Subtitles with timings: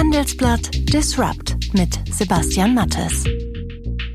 [0.00, 3.22] Handelsblatt Disrupt mit Sebastian Mattes.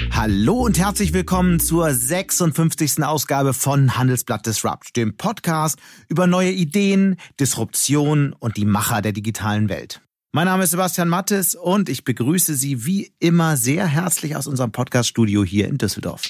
[0.10, 3.04] Hallo und herzlich willkommen zur 56.
[3.04, 5.78] Ausgabe von Handelsblatt Disrupt, dem Podcast
[6.10, 10.02] über neue Ideen, Disruption und die Macher der digitalen Welt.
[10.32, 14.72] Mein Name ist Sebastian Mattes und ich begrüße Sie wie immer sehr herzlich aus unserem
[14.72, 16.24] Podcaststudio hier in Düsseldorf.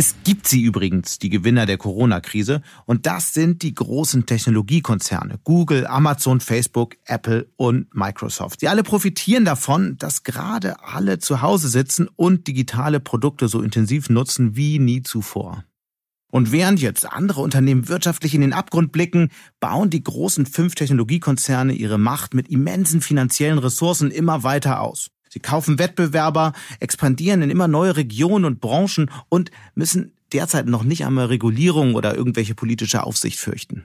[0.00, 5.88] Es gibt sie übrigens, die Gewinner der Corona-Krise, und das sind die großen Technologiekonzerne Google,
[5.88, 8.60] Amazon, Facebook, Apple und Microsoft.
[8.60, 14.08] Sie alle profitieren davon, dass gerade alle zu Hause sitzen und digitale Produkte so intensiv
[14.08, 15.64] nutzen wie nie zuvor.
[16.30, 21.72] Und während jetzt andere Unternehmen wirtschaftlich in den Abgrund blicken, bauen die großen fünf Technologiekonzerne
[21.72, 25.10] ihre Macht mit immensen finanziellen Ressourcen immer weiter aus.
[25.28, 31.04] Sie kaufen Wettbewerber, expandieren in immer neue Regionen und Branchen und müssen derzeit noch nicht
[31.04, 33.84] einmal Regulierung oder irgendwelche politische Aufsicht fürchten.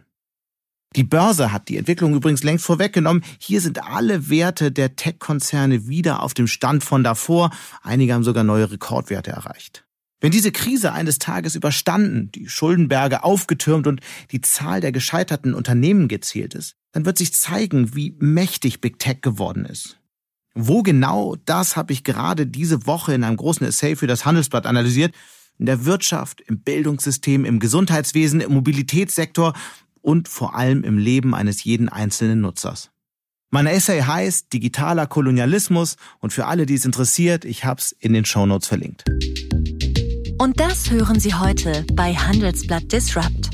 [0.95, 3.23] Die Börse hat die Entwicklung übrigens längst vorweggenommen.
[3.39, 7.49] Hier sind alle Werte der Tech-Konzerne wieder auf dem Stand von davor.
[7.81, 9.85] Einige haben sogar neue Rekordwerte erreicht.
[10.21, 16.07] Wenn diese Krise eines Tages überstanden, die Schuldenberge aufgetürmt und die Zahl der gescheiterten Unternehmen
[16.07, 19.99] gezählt ist, dann wird sich zeigen, wie mächtig Big Tech geworden ist.
[20.55, 24.67] Wo genau, das habe ich gerade diese Woche in einem großen Essay für das Handelsblatt
[24.67, 25.13] analysiert.
[25.57, 29.53] In der Wirtschaft, im Bildungssystem, im Gesundheitswesen, im Mobilitätssektor
[30.01, 32.91] und vor allem im Leben eines jeden einzelnen Nutzers.
[33.49, 38.13] Mein Essay heißt Digitaler Kolonialismus und für alle, die es interessiert, ich habe es in
[38.13, 39.05] den Shownotes verlinkt.
[40.39, 43.51] Und das hören Sie heute bei Handelsblatt Disrupt.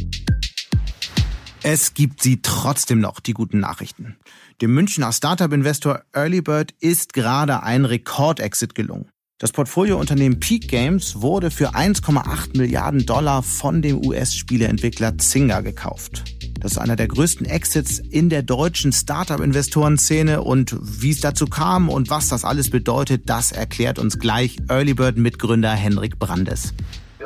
[1.61, 4.15] Es gibt sie trotzdem noch, die guten Nachrichten.
[4.61, 9.09] Dem Münchner Startup-Investor Earlybird ist gerade ein Rekordexit gelungen.
[9.37, 16.25] Das Portfoliounternehmen Peak Games wurde für 1,8 Milliarden Dollar von dem US-Spieleentwickler Zynga gekauft.
[16.59, 21.87] Das ist einer der größten Exits in der deutschen Startup-Investorenszene und wie es dazu kam
[21.87, 26.73] und was das alles bedeutet, das erklärt uns gleich Earlybird-Mitgründer Henrik Brandes.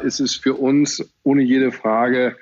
[0.06, 2.36] Es ist für uns ohne jede Frage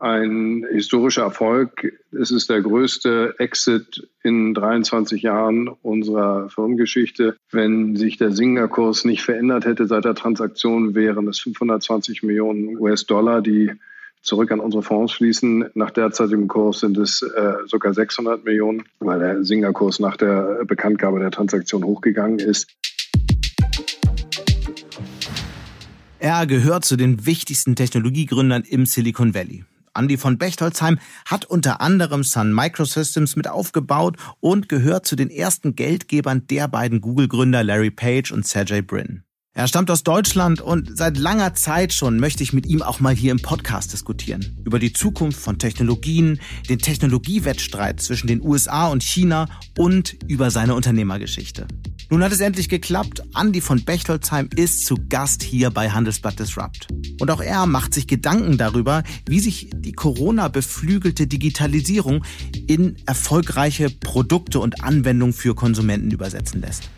[0.00, 1.92] ein historischer Erfolg.
[2.12, 7.36] Es ist der größte Exit in 23 Jahren unserer Firmengeschichte.
[7.50, 13.42] Wenn sich der Singer-Kurs nicht verändert hätte seit der Transaktion, wären es 520 Millionen US-Dollar,
[13.42, 13.72] die
[14.22, 15.70] zurück an unsere Fonds fließen.
[15.74, 21.20] Nach derzeitigem Kurs sind es äh, sogar 600 Millionen, weil der Singer-Kurs nach der Bekanntgabe
[21.20, 22.68] der Transaktion hochgegangen ist.
[26.20, 29.64] Er gehört zu den wichtigsten Technologiegründern im Silicon Valley.
[29.98, 35.74] Andy von Bechtolzheim hat unter anderem Sun Microsystems mit aufgebaut und gehört zu den ersten
[35.74, 39.24] Geldgebern der beiden Google-Gründer Larry Page und Sergey Brin.
[39.58, 43.12] Er stammt aus Deutschland und seit langer Zeit schon möchte ich mit ihm auch mal
[43.12, 44.56] hier im Podcast diskutieren.
[44.64, 46.38] Über die Zukunft von Technologien,
[46.68, 51.66] den Technologiewettstreit zwischen den USA und China und über seine Unternehmergeschichte.
[52.08, 53.24] Nun hat es endlich geklappt.
[53.36, 56.86] Andy von Bechtolzheim ist zu Gast hier bei Handelsblatt Disrupt.
[57.20, 62.24] Und auch er macht sich Gedanken darüber, wie sich die Corona-beflügelte Digitalisierung
[62.68, 66.88] in erfolgreiche Produkte und Anwendungen für Konsumenten übersetzen lässt.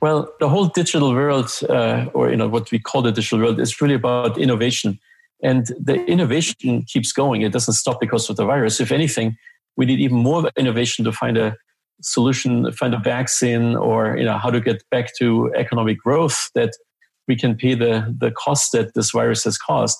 [0.00, 3.60] Well, the whole digital world, uh, or you know what we call the digital world,
[3.60, 4.98] is really about innovation,
[5.42, 7.42] and the innovation keeps going.
[7.42, 8.80] It doesn't stop because of the virus.
[8.80, 9.36] If anything,
[9.76, 11.56] we need even more innovation to find a
[12.00, 16.72] solution, find a vaccine, or you know how to get back to economic growth that
[17.28, 19.98] we can pay the the cost that this virus has caused.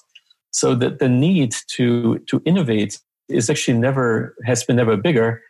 [0.50, 5.42] So that the need to to innovate is actually never has been never bigger.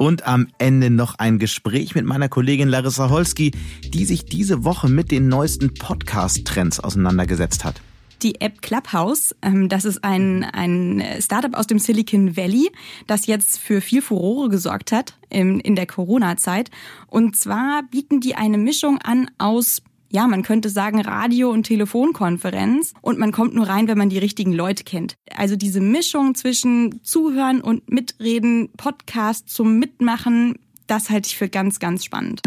[0.00, 3.50] Und am Ende noch ein Gespräch mit meiner Kollegin Larissa Holski,
[3.84, 7.82] die sich diese Woche mit den neuesten Podcast-Trends auseinandergesetzt hat
[8.22, 9.34] die App Clubhouse.
[9.40, 12.70] Ähm, das ist ein, ein Startup aus dem Silicon Valley,
[13.06, 16.70] das jetzt für viel Furore gesorgt hat in, in der Corona-Zeit.
[17.06, 22.92] Und zwar bieten die eine Mischung an aus ja, man könnte sagen Radio- und Telefonkonferenz
[23.00, 25.14] und man kommt nur rein, wenn man die richtigen Leute kennt.
[25.34, 31.78] Also diese Mischung zwischen Zuhören und Mitreden, Podcast zum Mitmachen, das halte ich für ganz,
[31.78, 32.40] ganz spannend.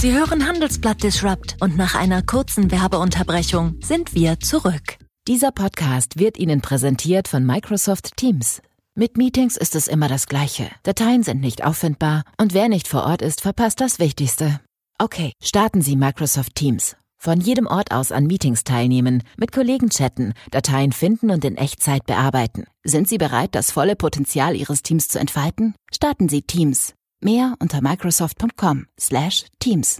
[0.00, 4.96] Sie hören Handelsblatt Disrupt und nach einer kurzen Werbeunterbrechung sind wir zurück.
[5.28, 8.62] Dieser Podcast wird Ihnen präsentiert von Microsoft Teams.
[8.94, 10.68] Mit Meetings ist es immer das Gleiche.
[10.82, 14.60] Dateien sind nicht auffindbar und wer nicht vor Ort ist, verpasst das Wichtigste.
[15.02, 16.94] Okay, starten Sie Microsoft Teams.
[17.18, 22.06] Von jedem Ort aus an Meetings teilnehmen, mit Kollegen chatten, Dateien finden und in Echtzeit
[22.06, 22.66] bearbeiten.
[22.84, 25.74] Sind Sie bereit, das volle Potenzial Ihres Teams zu entfalten?
[25.92, 26.94] Starten Sie Teams.
[27.20, 29.98] Mehr unter microsoft.com/teams.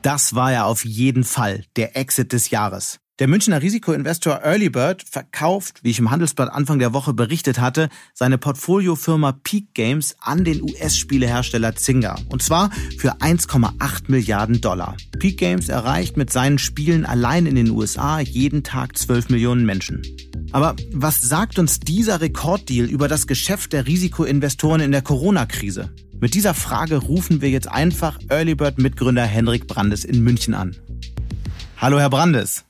[0.00, 3.00] Das war ja auf jeden Fall der Exit des Jahres.
[3.20, 7.88] Der Münchner Risikoinvestor Early Bird verkauft, wie ich im Handelsblatt Anfang der Woche berichtet hatte,
[8.12, 12.16] seine Portfoliofirma Peak Games an den US-Spielehersteller Zynga.
[12.30, 14.96] Und zwar für 1,8 Milliarden Dollar.
[15.20, 20.02] Peak Games erreicht mit seinen Spielen allein in den USA jeden Tag 12 Millionen Menschen.
[20.50, 25.94] Aber was sagt uns dieser Rekorddeal über das Geschäft der Risikoinvestoren in der Corona-Krise?
[26.18, 30.74] Mit dieser Frage rufen wir jetzt einfach Early Bird Mitgründer Henrik Brandes in München an.
[31.76, 32.64] Hallo, Herr Brandes.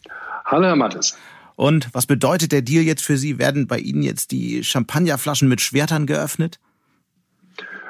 [0.45, 1.17] Hallo, Herr Mattes.
[1.57, 3.39] Und was bedeutet der Deal jetzt für Sie?
[3.39, 6.59] Werden bei Ihnen jetzt die Champagnerflaschen mit Schwertern geöffnet?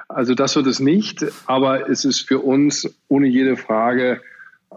[0.09, 4.21] Also das wird es nicht, aber es ist für uns ohne jede Frage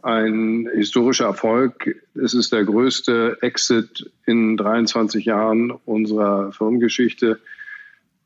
[0.04, 1.96] ein historischer Erfolg.
[2.16, 7.40] Es ist der größte Exit in 23 Jahren unserer Firmengeschichte.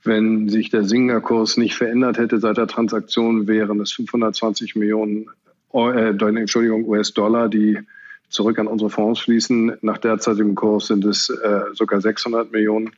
[0.04, 5.30] Wenn sich der Singer-Kurs nicht verändert hätte seit der Transaktion, wären es 520 Millionen
[5.74, 7.80] äh, Entschuldigung, US-Dollar, die
[8.31, 9.78] zurück an unsere Fonds fließen.
[9.81, 12.92] Nach derzeitigem Kurs sind es äh, sogar 600 Millionen,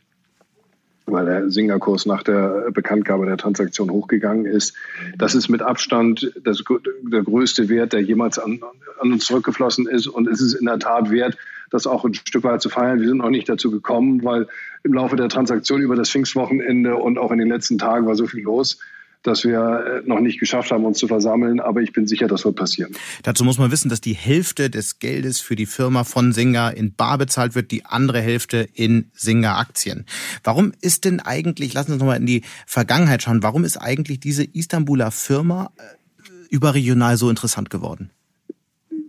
[1.06, 4.76] weil der Singerkurs nach der Bekanntgabe der Transaktion hochgegangen ist.
[5.18, 6.64] Das ist mit Abstand das,
[7.02, 8.62] der größte Wert, der jemals an,
[9.00, 10.08] an uns zurückgeflossen ist.
[10.08, 11.38] Und es ist in der Tat wert,
[11.72, 13.02] das auch ein Stück weit zu feiern.
[13.02, 14.48] Wir sind noch nicht dazu gekommen, weil
[14.84, 18.28] im Laufe der Transaktion über das Pfingstwochenende und auch in den letzten Tagen war so
[18.28, 18.78] viel los,
[19.24, 21.60] dass wir äh, noch nicht geschafft haben, uns zu versammeln.
[21.60, 22.94] Aber ich bin sicher, das wird passieren.
[23.24, 26.94] Dazu muss man wissen, dass die Hälfte des Geldes für die Firma von Singer in
[26.94, 30.06] Bar bezahlt wird, die andere Hälfte in Singer-Aktien.
[30.44, 34.20] Warum ist denn eigentlich, lassen Sie uns nochmal in die Vergangenheit schauen, warum ist eigentlich
[34.20, 38.10] diese Istanbuler Firma äh, überregional so interessant geworden?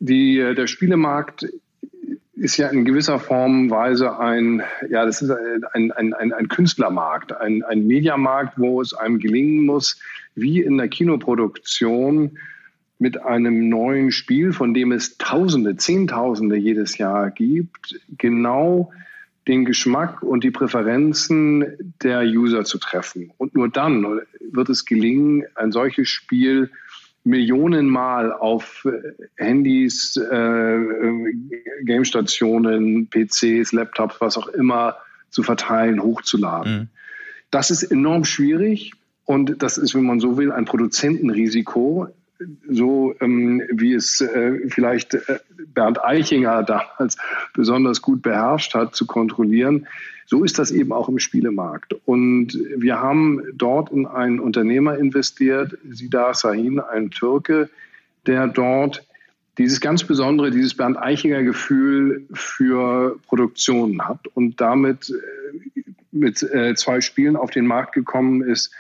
[0.00, 1.46] Die, äh, der Spielemarkt
[2.44, 7.32] ist ja in gewisser Form Weise ein, ja, das ist ein, ein, ein, ein Künstlermarkt,
[7.32, 9.98] ein, ein Mediamarkt, wo es einem gelingen muss,
[10.34, 12.38] wie in der Kinoproduktion
[12.98, 18.92] mit einem neuen Spiel, von dem es Tausende, Zehntausende jedes Jahr gibt, genau
[19.48, 23.32] den Geschmack und die Präferenzen der User zu treffen.
[23.38, 24.20] Und nur dann
[24.52, 26.70] wird es gelingen, ein solches Spiel
[27.24, 31.34] Millionenmal auf äh, Handys, äh, äh,
[31.84, 34.96] Gamestationen, PCs, Laptops, was auch immer
[35.30, 36.72] zu verteilen, hochzuladen.
[36.72, 36.88] Mhm.
[37.50, 38.92] Das ist enorm schwierig
[39.24, 42.08] und das ist, wenn man so will, ein Produzentenrisiko,
[42.68, 45.38] so ähm, wie es äh, vielleicht äh,
[45.74, 47.16] Bernd Eichinger damals
[47.54, 49.86] besonders gut beherrscht hat, zu kontrollieren.
[50.26, 51.94] So ist das eben auch im Spielemarkt.
[52.06, 57.68] Und wir haben dort in einen Unternehmer investiert, Sidar Sahin, ein Türke,
[58.26, 59.06] der dort
[59.58, 66.74] dieses ganz besondere, dieses Bernd Eichinger Gefühl für Produktionen hat und damit äh, mit äh,
[66.74, 68.72] zwei Spielen auf den Markt gekommen ist,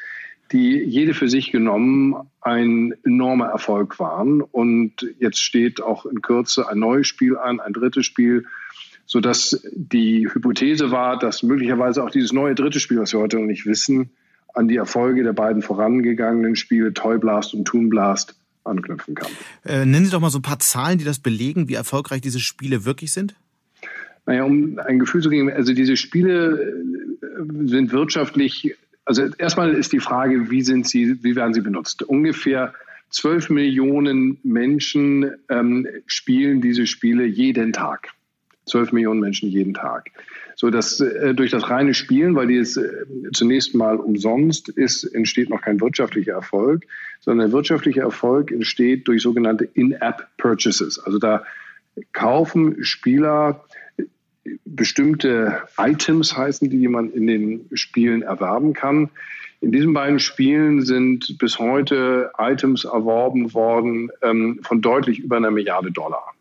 [0.54, 4.40] die jede für sich genommen ein enormer Erfolg waren.
[4.40, 8.46] Und jetzt steht auch in Kürze ein neues Spiel an, ein drittes Spiel,
[9.04, 13.46] sodass die Hypothese war, dass möglicherweise auch dieses neue dritte Spiel, was wir heute noch
[13.46, 14.10] nicht wissen,
[14.54, 19.32] an die Erfolge der beiden vorangegangenen Spiele Toy Blast und Toon Blast anknüpfen kann.
[19.64, 22.38] Äh, nennen Sie doch mal so ein paar Zahlen, die das belegen, wie erfolgreich diese
[22.38, 23.34] Spiele wirklich sind.
[24.24, 26.60] Naja, um ein Gefühl zu geben, also diese Spiele
[27.20, 32.02] äh, sind wirtschaftlich, also erstmal ist die Frage, wie sind sie, wie werden sie benutzt?
[32.02, 32.72] Ungefähr
[33.10, 38.08] 12 Millionen Menschen ähm, spielen diese Spiele jeden Tag.
[38.66, 40.10] 12 Millionen Menschen jeden Tag.
[40.56, 42.88] So dass äh, durch das reine Spielen, weil die es äh,
[43.32, 46.84] zunächst mal umsonst ist, entsteht noch kein wirtschaftlicher Erfolg,
[47.20, 50.98] sondern der wirtschaftliche Erfolg entsteht durch sogenannte In-App-Purchases.
[50.98, 51.44] Also da
[52.12, 53.64] kaufen Spieler
[54.64, 59.10] bestimmte Items heißen die, man in den Spielen erwerben kann.
[59.60, 65.50] In diesen beiden Spielen sind bis heute Items erworben worden ähm, von deutlich über einer
[65.50, 66.34] Milliarde Dollar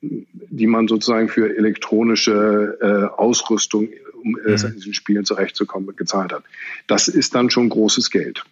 [0.00, 3.88] die man sozusagen für elektronische äh, Ausrüstung,
[4.22, 4.38] um mhm.
[4.46, 6.44] in diesen Spielen zurechtzukommen, gezahlt hat.
[6.86, 8.44] Das ist dann schon großes Geld.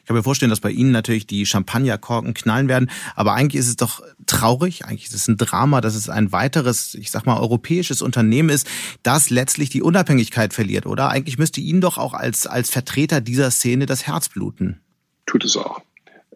[0.00, 3.68] Ich kann mir vorstellen, dass bei Ihnen natürlich die Champagnerkorken knallen werden, aber eigentlich ist
[3.68, 7.40] es doch traurig, eigentlich ist es ein Drama, dass es ein weiteres, ich sag mal,
[7.40, 8.68] europäisches Unternehmen ist,
[9.02, 11.08] das letztlich die Unabhängigkeit verliert, oder?
[11.08, 14.80] Eigentlich müsste Ihnen doch auch als, als Vertreter dieser Szene das Herz bluten.
[15.26, 15.82] Tut es auch.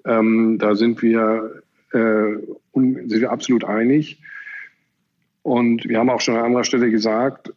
[0.04, 1.98] Ähm, da sind wir, äh,
[2.72, 4.20] sind wir absolut einig.
[5.42, 7.52] Und wir haben auch schon an anderer Stelle gesagt,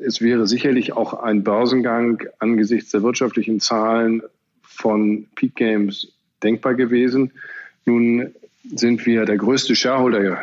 [0.00, 4.22] es wäre sicherlich auch ein Börsengang angesichts der wirtschaftlichen Zahlen
[4.62, 7.32] von Peak Games denkbar gewesen.
[7.84, 8.34] Nun
[8.74, 10.38] sind wir der größte Shareholder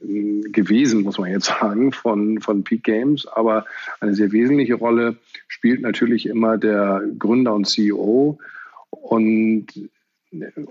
[0.00, 3.26] gewesen, muss man jetzt sagen, von, von Peak Games.
[3.26, 3.66] Aber
[4.00, 5.16] eine sehr wesentliche Rolle
[5.48, 8.38] spielt natürlich immer der Gründer und CEO.
[8.90, 9.66] Und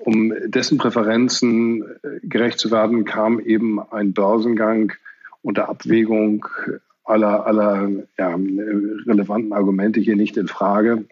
[0.06, 1.84] um dessen Präferenzen
[2.24, 4.94] gerecht zu werden, kam eben ein Börsengang
[5.44, 6.46] unter Abwägung
[7.12, 11.06] aller, aller ja, relevanten Argumente hier nicht in Frage.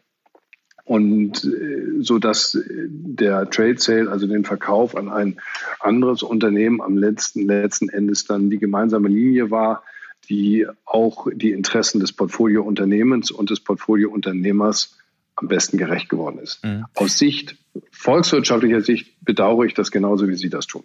[0.86, 5.40] Und äh, so dass der Trade Sale, also den Verkauf an ein
[5.80, 9.84] anderes Unternehmen am letzten, letzten Endes dann die gemeinsame Linie war,
[10.30, 14.98] die auch die Interessen des Portfoliounternehmens und des Portfoliounternehmers
[15.36, 16.64] am besten gerecht geworden ist.
[16.66, 16.86] Mhm.
[16.96, 17.56] Aus Sicht,
[17.92, 20.84] volkswirtschaftlicher Sicht, bedauere ich das genauso, wie Sie das tun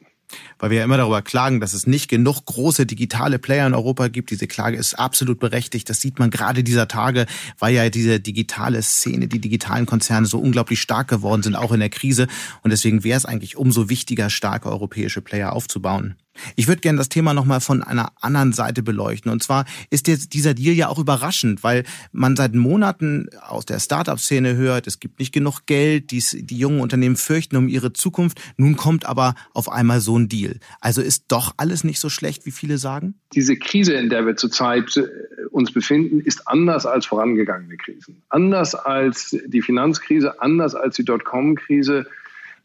[0.59, 4.09] weil wir ja immer darüber klagen, dass es nicht genug große digitale Player in Europa
[4.09, 4.31] gibt.
[4.31, 5.89] Diese Klage ist absolut berechtigt.
[5.89, 7.27] Das sieht man gerade dieser Tage,
[7.59, 11.81] weil ja diese digitale Szene, die digitalen Konzerne so unglaublich stark geworden sind, auch in
[11.81, 12.27] der Krise.
[12.63, 16.17] Und deswegen wäre es eigentlich umso wichtiger, starke europäische Player aufzubauen.
[16.57, 19.31] Ich würde gerne das Thema nochmal von einer anderen Seite beleuchten.
[19.31, 23.81] Und zwar ist jetzt dieser Deal ja auch überraschend, weil man seit Monaten aus der
[23.81, 28.41] Startup-Szene hört, es gibt nicht genug Geld, die, die jungen Unternehmen fürchten um ihre Zukunft.
[28.57, 30.59] Nun kommt aber auf einmal so ein Deal.
[30.81, 33.15] Also ist doch alles nicht so schlecht, wie viele sagen?
[33.35, 35.07] Diese Krise, in der wir zurzeit äh,
[35.51, 38.23] uns befinden, ist anders als vorangegangene Krisen.
[38.29, 42.07] Anders als die Finanzkrise, anders als die Dotcom-Krise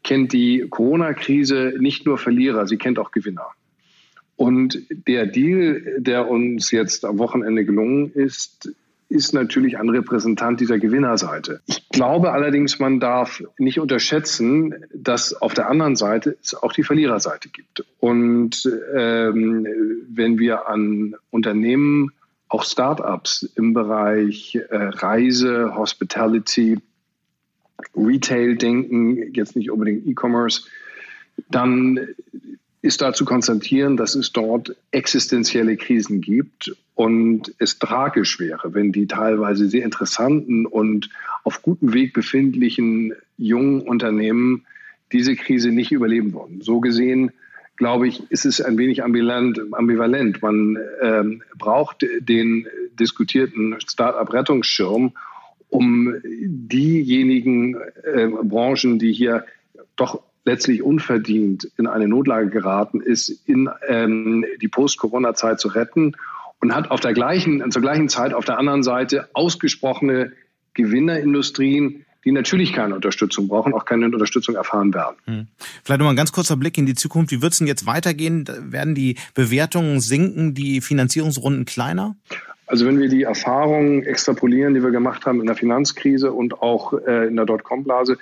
[0.02, 3.46] kennt die Corona-Krise nicht nur Verlierer, sie kennt auch Gewinner.
[4.40, 8.74] Und der Deal, der uns jetzt am Wochenende gelungen ist,
[9.10, 11.60] ist natürlich ein Repräsentant dieser Gewinnerseite.
[11.66, 16.84] Ich glaube allerdings, man darf nicht unterschätzen, dass auf der anderen Seite es auch die
[16.84, 17.84] Verliererseite gibt.
[17.98, 18.66] Und
[18.96, 19.68] ähm,
[20.08, 22.10] wenn wir an Unternehmen,
[22.48, 26.78] auch Startups im Bereich äh, Reise, Hospitality,
[27.94, 30.62] Retail denken, jetzt nicht unbedingt E-Commerce,
[31.50, 32.08] dann
[32.82, 38.92] ist da zu konstatieren, dass es dort existenzielle Krisen gibt und es tragisch wäre, wenn
[38.92, 41.10] die teilweise sehr interessanten und
[41.44, 44.66] auf gutem Weg befindlichen jungen Unternehmen
[45.12, 46.62] diese Krise nicht überleben würden.
[46.62, 47.32] So gesehen,
[47.76, 50.42] glaube ich, ist es ein wenig ambivalent.
[50.42, 52.66] Man ähm, braucht den
[52.98, 55.12] diskutierten Start-up-Rettungsschirm,
[55.68, 59.46] um diejenigen äh, Branchen, die hier
[59.96, 66.16] doch letztlich unverdient in eine Notlage geraten ist, in ähm, die Post-Corona-Zeit zu retten
[66.60, 70.32] und hat auf der gleichen, zur gleichen Zeit auf der anderen Seite ausgesprochene
[70.74, 75.16] Gewinnerindustrien, die natürlich keine Unterstützung brauchen, auch keine Unterstützung erfahren werden.
[75.24, 75.46] Hm.
[75.82, 77.32] Vielleicht nochmal ein ganz kurzer Blick in die Zukunft.
[77.32, 78.46] Wie wird es denn jetzt weitergehen?
[78.60, 82.16] Werden die Bewertungen sinken, die Finanzierungsrunden kleiner?
[82.66, 86.92] Also wenn wir die Erfahrungen extrapolieren, die wir gemacht haben in der Finanzkrise und auch
[86.92, 88.18] äh, in der Dotcom-Blase,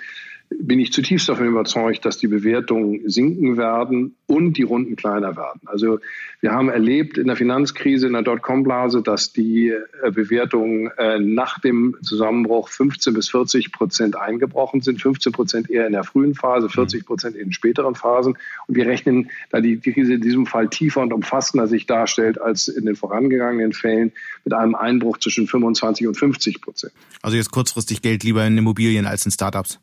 [0.57, 5.61] bin ich zutiefst davon überzeugt, dass die Bewertungen sinken werden und die Runden kleiner werden.
[5.65, 5.99] Also
[6.41, 11.59] wir haben erlebt in der Finanzkrise, in der Dotcom-Blase, dass die äh, Bewertungen äh, nach
[11.59, 16.67] dem Zusammenbruch 15 bis 40 Prozent eingebrochen sind, 15 Prozent eher in der frühen Phase,
[16.67, 18.37] 40 Prozent in späteren Phasen.
[18.67, 22.67] Und wir rechnen, da die Krise in diesem Fall tiefer und umfassender sich darstellt als
[22.67, 24.11] in den vorangegangenen Fällen,
[24.45, 26.93] mit einem Einbruch zwischen 25 und 50 Prozent.
[27.21, 29.79] Also jetzt kurzfristig Geld lieber in Immobilien als in Startups?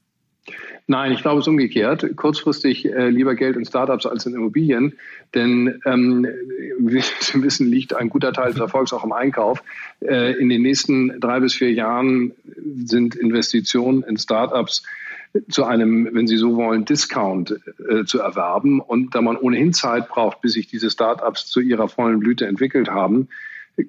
[0.89, 2.17] Nein, ich glaube es umgekehrt.
[2.17, 4.95] Kurzfristig äh, lieber Geld in Startups als in Immobilien.
[5.35, 6.27] Denn ähm,
[6.79, 9.63] wie Sie wissen, liegt ein guter Teil des Erfolgs auch im Einkauf.
[10.01, 12.33] Äh, in den nächsten drei bis vier Jahren
[12.85, 14.85] sind Investitionen in Startups
[15.49, 17.57] zu einem, wenn Sie so wollen, Discount
[17.89, 18.81] äh, zu erwerben.
[18.81, 22.91] Und da man ohnehin Zeit braucht, bis sich diese Startups zu ihrer vollen Blüte entwickelt
[22.91, 23.29] haben,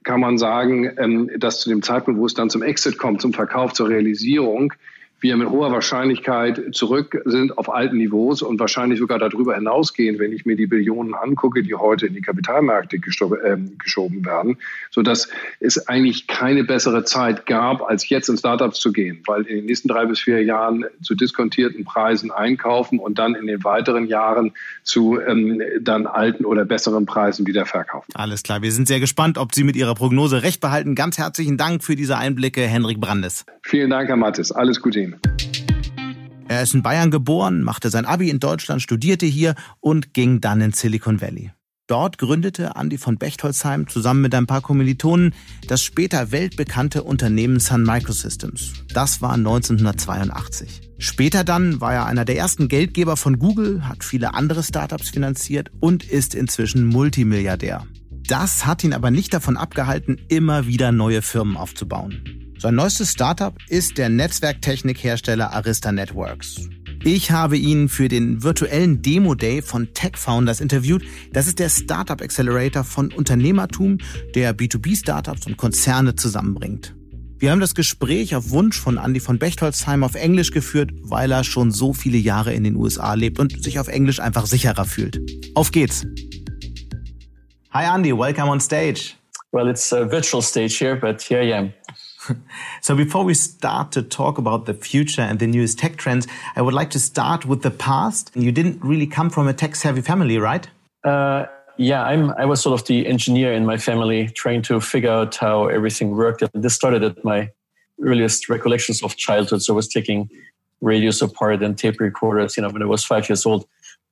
[0.04, 3.34] kann man sagen, ähm, dass zu dem Zeitpunkt, wo es dann zum Exit kommt, zum
[3.34, 4.74] Verkauf, zur Realisierung,
[5.20, 10.32] wir mit hoher Wahrscheinlichkeit zurück sind auf alten Niveaus und wahrscheinlich sogar darüber hinausgehen, wenn
[10.32, 14.58] ich mir die Billionen angucke, die heute in die Kapitalmärkte äh, geschoben werden,
[14.92, 19.44] so dass es eigentlich keine bessere Zeit gab, als jetzt in Startups zu gehen, weil
[19.44, 23.64] in den nächsten drei bis vier Jahren zu diskontierten Preisen einkaufen und dann in den
[23.64, 28.12] weiteren Jahren zu ähm, dann alten oder besseren Preisen wieder verkaufen.
[28.14, 30.94] Alles klar, wir sind sehr gespannt, ob Sie mit Ihrer Prognose recht behalten.
[30.94, 33.46] Ganz herzlichen Dank für diese Einblicke, Henrik Brandes.
[33.64, 34.52] Vielen Dank, Herr Mattes.
[34.52, 35.07] Alles Gute Ihnen.
[36.48, 40.62] Er ist in Bayern geboren, machte sein Abi in Deutschland, studierte hier und ging dann
[40.62, 41.52] in Silicon Valley.
[41.88, 45.34] Dort gründete Andy von Bechtolzheim zusammen mit ein paar Kommilitonen
[45.68, 48.74] das später weltbekannte Unternehmen Sun Microsystems.
[48.94, 50.82] Das war 1982.
[50.98, 55.72] Später dann war er einer der ersten Geldgeber von Google, hat viele andere Startups finanziert
[55.80, 57.88] und ist inzwischen Multimilliardär.
[58.28, 62.47] Das hat ihn aber nicht davon abgehalten, immer wieder neue Firmen aufzubauen.
[62.60, 66.68] Sein neuestes Startup ist der Netzwerktechnikhersteller Arista Networks.
[67.04, 71.04] Ich habe ihn für den virtuellen Demo Day von Tech Founders interviewt.
[71.32, 74.00] Das ist der Startup Accelerator von Unternehmertum,
[74.34, 76.96] der B2B-Startups und Konzerne zusammenbringt.
[77.38, 81.44] Wir haben das Gespräch auf Wunsch von Andy von Bechtolzheim auf Englisch geführt, weil er
[81.44, 85.22] schon so viele Jahre in den USA lebt und sich auf Englisch einfach sicherer fühlt.
[85.54, 86.08] Auf geht's!
[87.70, 88.18] Hi, Andy.
[88.18, 89.14] Welcome on stage.
[89.52, 91.74] Well, it's a virtual stage here, but here I am.
[92.82, 96.62] so before we start to talk about the future and the newest tech trends, I
[96.62, 98.32] would like to start with the past.
[98.36, 100.68] You didn't really come from a tech-savvy family, right?
[101.04, 101.46] Uh,
[101.78, 102.32] yeah, I'm.
[102.32, 106.12] I was sort of the engineer in my family, trying to figure out how everything
[106.12, 106.42] worked.
[106.42, 107.50] And this started at my
[108.02, 109.62] earliest recollections of childhood.
[109.62, 110.30] So I was taking
[110.82, 113.68] radios apart and tape recorders, you know, when I was five years old.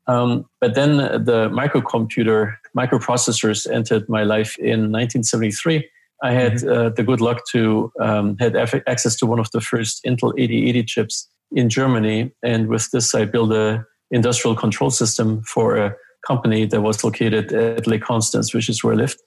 [0.07, 5.89] Um, but then the microcomputer, microprocessors entered my life in 1973.
[6.25, 6.87] I had mm-hmm.
[6.87, 8.55] uh, the good luck to um, had
[8.87, 13.25] access to one of the first Intel 8080 chips in Germany, and with this, I
[13.25, 18.69] built a industrial control system for a company that was located at Lake Constance, which
[18.69, 19.19] is where I lived.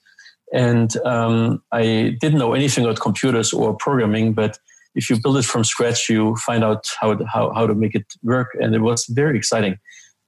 [0.53, 4.57] And um, I didn't know anything about computers or programming, but
[4.95, 8.05] if you build it from scratch, you find out how, how, how to make it
[8.23, 8.49] work.
[8.59, 9.77] And it was very exciting.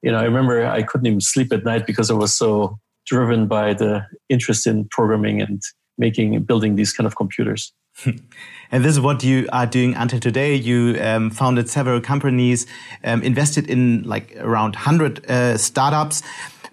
[0.04, 3.48] You know, I remember I couldn't even sleep at night because I was so driven
[3.48, 5.62] by the interest in programming and
[6.02, 7.72] making building these kind of computers.
[8.06, 10.56] and this is what you are doing until today.
[10.56, 12.66] You um, founded several companies,
[13.04, 16.24] um, invested in like around 100 uh, startups.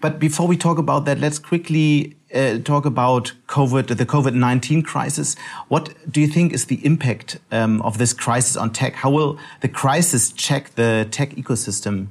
[0.01, 4.83] But before we talk about that, let's quickly uh, talk about COVID, the COVID 19
[4.83, 5.35] crisis.
[5.69, 8.95] What do you think is the impact um, of this crisis on tech?
[8.95, 12.09] How will the crisis check the tech ecosystem?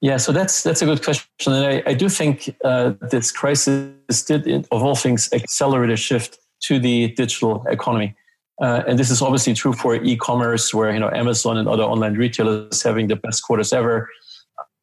[0.00, 4.22] Yeah, so that's that's a good question, and I, I do think uh, this crisis
[4.24, 8.14] did, of all things, accelerate a shift to the digital economy.
[8.62, 12.14] Uh, and this is obviously true for e-commerce, where you know Amazon and other online
[12.14, 14.08] retailers having the best quarters ever.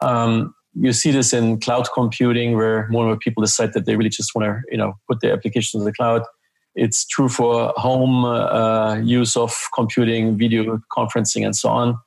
[0.01, 3.95] Um, you see this in cloud computing where more and more people decide that they
[3.95, 6.23] really just want to you know put their applications in the cloud
[6.75, 11.97] it's true for home uh, use of computing video conferencing and so on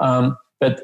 [0.00, 0.80] um, but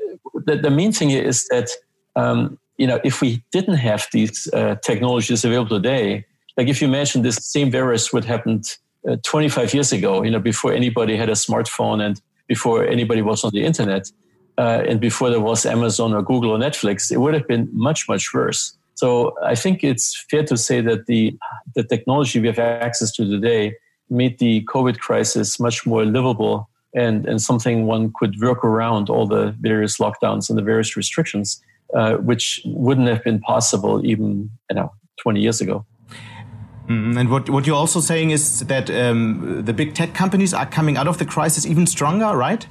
[0.46, 1.68] the, the, main thing is that
[2.16, 6.24] um, you know if we didn't have these uh, technologies available today
[6.56, 8.62] like if you imagine this same virus would happen
[9.08, 13.44] uh, 25 years ago you know before anybody had a smartphone and before anybody was
[13.44, 14.10] on the internet
[14.58, 18.08] uh, and before there was Amazon or Google or Netflix, it would have been much,
[18.08, 18.76] much worse.
[18.94, 21.38] So I think it's fair to say that the,
[21.76, 23.76] the technology we have access to today
[24.10, 29.26] made the COVID crisis much more livable and, and something one could work around all
[29.26, 31.62] the various lockdowns and the various restrictions,
[31.94, 35.84] uh, which wouldn't have been possible even you know 20 years ago.
[36.88, 40.64] Mm, and what, what you're also saying is that um, the big tech companies are
[40.64, 42.66] coming out of the crisis even stronger, right?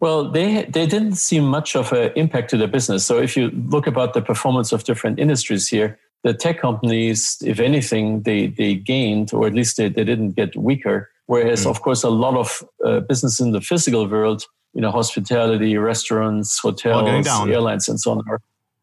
[0.00, 3.06] Well, they they didn't see much of an impact to their business.
[3.06, 7.58] So if you look about the performance of different industries here, the tech companies, if
[7.58, 11.10] anything, they they gained, or at least they, they didn't get weaker.
[11.26, 11.70] Whereas, mm.
[11.70, 16.58] of course, a lot of uh, business in the physical world, you know, hospitality, restaurants,
[16.58, 18.40] hotels, airlines, and so on, are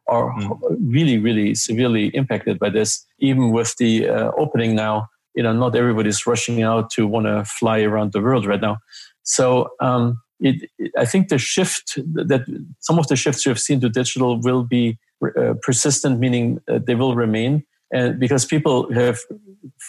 [0.08, 0.60] are mm.
[0.82, 3.06] really, really severely impacted by this.
[3.20, 7.46] Even with the uh, opening now, you know, not everybody's rushing out to want to
[7.46, 8.78] fly around the world right now.
[9.24, 12.44] So um, it, it, I think the shift that
[12.80, 16.80] some of the shifts you have seen to digital will be uh, persistent, meaning uh,
[16.86, 17.64] they will remain.
[17.92, 19.20] And because people have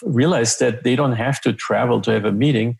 [0.03, 2.77] realized that they don't have to travel to have a meeting,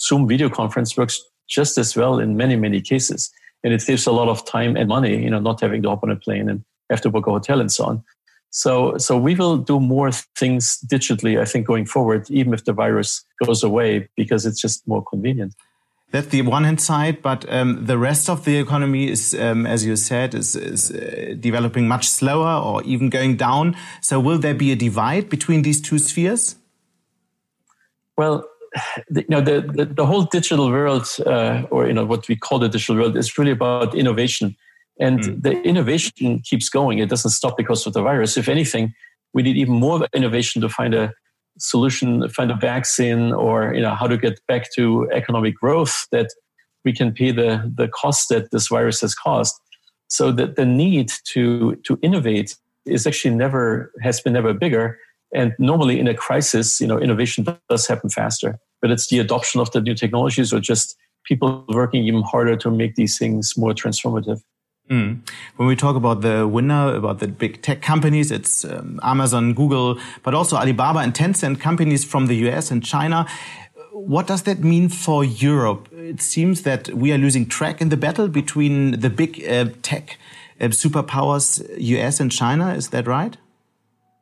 [0.00, 3.30] Zoom video conference works just as well in many, many cases.
[3.62, 6.02] And it saves a lot of time and money, you know, not having to hop
[6.02, 8.04] on a plane and have to book a hotel and so on.
[8.50, 12.72] So, so we will do more things digitally, I think, going forward, even if the
[12.72, 15.54] virus goes away, because it's just more convenient.
[16.14, 19.84] That's the one hand side, but um, the rest of the economy is, um, as
[19.84, 23.76] you said, is, is uh, developing much slower or even going down.
[24.00, 26.54] So, will there be a divide between these two spheres?
[28.16, 28.48] Well,
[29.10, 32.36] the, you know, the, the, the whole digital world, uh, or you know, what we
[32.36, 34.54] call the digital world, is really about innovation,
[35.00, 35.42] and mm.
[35.42, 37.00] the innovation keeps going.
[37.00, 38.36] It doesn't stop because of the virus.
[38.36, 38.94] If anything,
[39.32, 41.12] we need even more innovation to find a
[41.58, 46.30] solution, find a vaccine, or you know how to get back to economic growth that
[46.84, 49.54] we can pay the the cost that this virus has caused.
[50.08, 54.98] So that the need to to innovate is actually never has been never bigger.
[55.34, 58.58] And normally in a crisis, you know, innovation does happen faster.
[58.80, 62.70] But it's the adoption of the new technologies or just people working even harder to
[62.70, 64.40] make these things more transformative.
[64.90, 65.26] Mm.
[65.56, 69.98] When we talk about the winner, about the big tech companies, it's um, Amazon, Google,
[70.22, 73.26] but also Alibaba and Tencent companies from the US and China.
[73.92, 75.88] What does that mean for Europe?
[75.92, 80.18] It seems that we are losing track in the battle between the big uh, tech
[80.60, 82.74] uh, superpowers, US and China.
[82.74, 83.38] Is that right?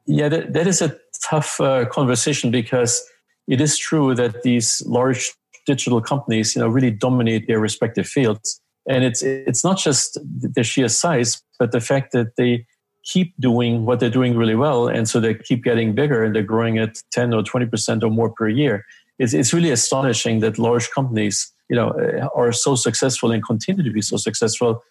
[0.07, 3.03] Yeah, that, that is a tough uh, conversation because
[3.49, 5.33] it is true that these large
[5.67, 10.63] digital companies, you know, really dominate their respective fields and it's it's not just the
[10.63, 12.67] sheer size, but the fact that they
[13.05, 14.89] keep doing what they're doing really well.
[14.89, 18.31] And so they keep getting bigger and they're growing at 10 or 20% or more
[18.31, 18.85] per year.
[19.19, 23.83] It's, it's really astonishing that large companies, you know, uh, are so successful and continue
[23.83, 24.83] to be so successful.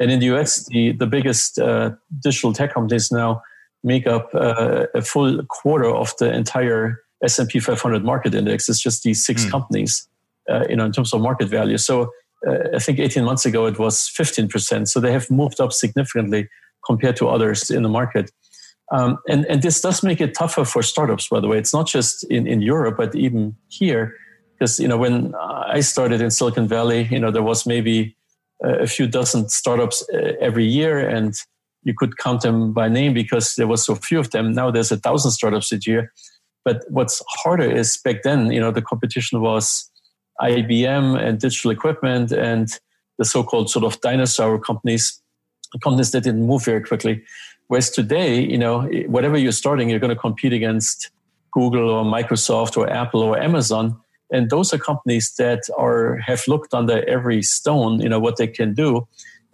[0.00, 3.42] And in the US, the, the biggest uh, digital tech companies now
[3.82, 8.68] make up uh, a full quarter of the entire S&P 500 market index.
[8.68, 9.50] It's just these six mm.
[9.50, 10.08] companies,
[10.50, 11.78] uh, you know, in terms of market value.
[11.78, 12.10] So
[12.74, 14.88] I think 18 months ago it was 15%.
[14.88, 16.48] So they have moved up significantly
[16.86, 18.30] compared to others in the market.
[18.92, 21.58] Um, and, and this does make it tougher for startups, by the way.
[21.58, 24.14] It's not just in, in Europe, but even here.
[24.58, 28.16] Because, you know, when I started in Silicon Valley, you know, there was maybe
[28.62, 31.34] a few dozen startups uh, every year and
[31.82, 34.52] you could count them by name because there was so few of them.
[34.52, 36.12] Now there's a thousand startups a year.
[36.64, 39.89] But what's harder is back then, you know, the competition was
[40.42, 42.68] IBM and digital equipment and
[43.18, 45.20] the so-called sort of dinosaur companies
[45.82, 47.22] companies that didn't move very quickly.
[47.68, 51.10] Whereas today, you know, whatever you're starting, you're going to compete against
[51.52, 53.96] Google or Microsoft or Apple or Amazon.
[54.32, 58.48] And those are companies that are have looked under every stone, you know, what they
[58.48, 59.06] can do.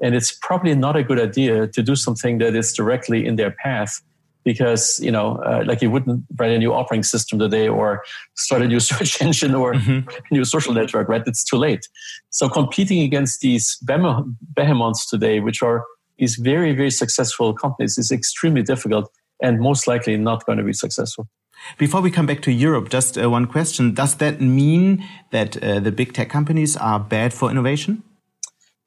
[0.02, 3.50] And it's probably not a good idea to do something that is directly in their
[3.50, 4.02] path
[4.46, 8.04] because, you know, uh, like you wouldn't write a new operating system today or
[8.36, 10.08] start a new search engine or mm-hmm.
[10.08, 11.24] a new social network, right?
[11.26, 11.88] It's too late.
[12.30, 15.84] So competing against these behemoths today, which are
[16.18, 19.10] these very, very successful companies is extremely difficult
[19.42, 21.28] and most likely not going to be successful.
[21.76, 23.94] Before we come back to Europe, just uh, one question.
[23.94, 28.04] Does that mean that uh, the big tech companies are bad for innovation?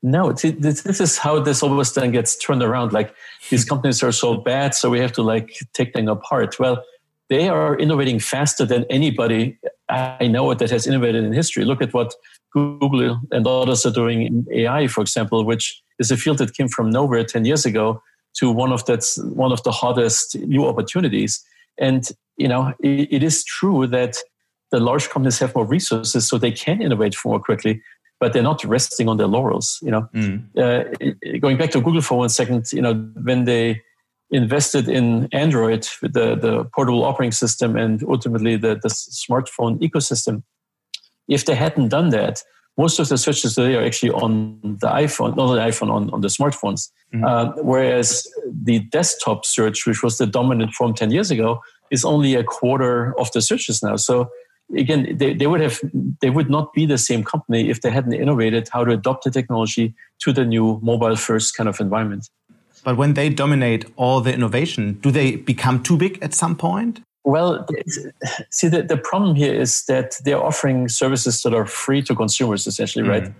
[0.01, 2.93] No, this is how this always then gets turned around.
[2.93, 3.13] Like
[3.49, 6.57] these companies are so bad, so we have to like take them apart.
[6.59, 6.83] Well,
[7.29, 9.59] they are innovating faster than anybody
[9.89, 11.65] I know that has innovated in history.
[11.65, 12.13] Look at what
[12.51, 16.67] Google and others are doing in AI, for example, which is a field that came
[16.67, 18.01] from nowhere 10 years ago
[18.38, 21.43] to one of that's one of the hottest new opportunities.
[21.77, 22.07] And
[22.38, 24.17] you know, it, it is true that
[24.71, 27.81] the large companies have more resources, so they can innovate more quickly,
[28.19, 29.79] but they're not resting on their laurels.
[29.82, 30.43] You know, mm.
[30.58, 33.82] uh, going back to Google for one second, you know, when they
[34.32, 40.43] invested in Android, the, the portable operating system, and ultimately the, the smartphone ecosystem.
[41.27, 42.43] If they hadn't done that,
[42.77, 46.10] most of the searches today are actually on the iPhone, not on the iPhone, on,
[46.12, 46.89] on the smartphones.
[47.13, 47.25] Mm-hmm.
[47.25, 52.36] Uh, whereas the desktop search, which was the dominant form 10 years ago, is only
[52.36, 53.95] a quarter of the searches now.
[53.95, 54.29] So
[54.75, 55.79] again, they, they would have
[56.21, 59.32] they would not be the same company if they hadn't innovated how to adopt the
[59.32, 62.29] technology to the new mobile first kind of environment.
[62.84, 67.01] But when they dominate all the innovation, do they become too big at some point?
[67.25, 67.67] Well,
[68.49, 72.65] see, the, the problem here is that they're offering services that are free to consumers,
[72.65, 73.10] essentially, mm.
[73.10, 73.34] right?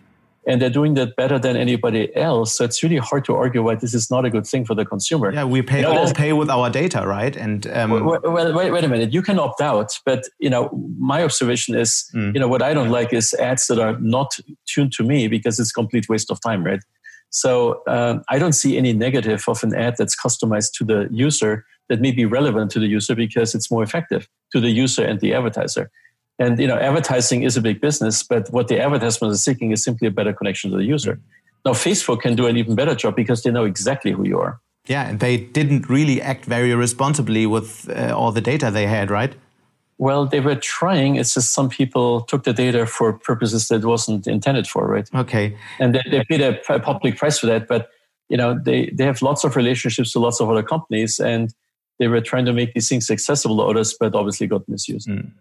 [0.50, 2.58] And they're doing that better than anybody else.
[2.58, 4.84] So it's really hard to argue why this is not a good thing for the
[4.84, 5.32] consumer.
[5.32, 7.36] Yeah, we pay you know, all pay with our data, right?
[7.36, 9.14] And um, well, well, wait, wait a minute.
[9.14, 12.34] You can opt out, but you know, my observation is, mm.
[12.34, 14.36] you know, what I don't like is ads that are not
[14.68, 16.82] tuned to me because it's complete waste of time, right?
[17.30, 21.64] So um, I don't see any negative of an ad that's customized to the user
[21.90, 25.20] that may be relevant to the user because it's more effective to the user and
[25.20, 25.92] the advertiser.
[26.40, 29.84] And you know, advertising is a big business, but what the advertisement is seeking is
[29.84, 31.14] simply a better connection to the user.
[31.14, 31.66] Mm-hmm.
[31.66, 34.62] Now, Facebook can do an even better job because they know exactly who you are.
[34.88, 39.12] Yeah, and they didn't really act very responsibly with uh, all the data they had,
[39.12, 39.36] right?
[39.98, 41.18] Well, they were trying.
[41.18, 45.08] It's just some people took the data for purposes that wasn't intended for, right?
[45.14, 45.58] Okay.
[45.78, 47.68] And they, they paid a, a public price for that.
[47.68, 47.90] But
[48.30, 51.54] you know, they they have lots of relationships to lots of other companies, and
[52.00, 55.08] they were trying to make these things accessible to others, but obviously got misused.
[55.08, 55.32] Mm.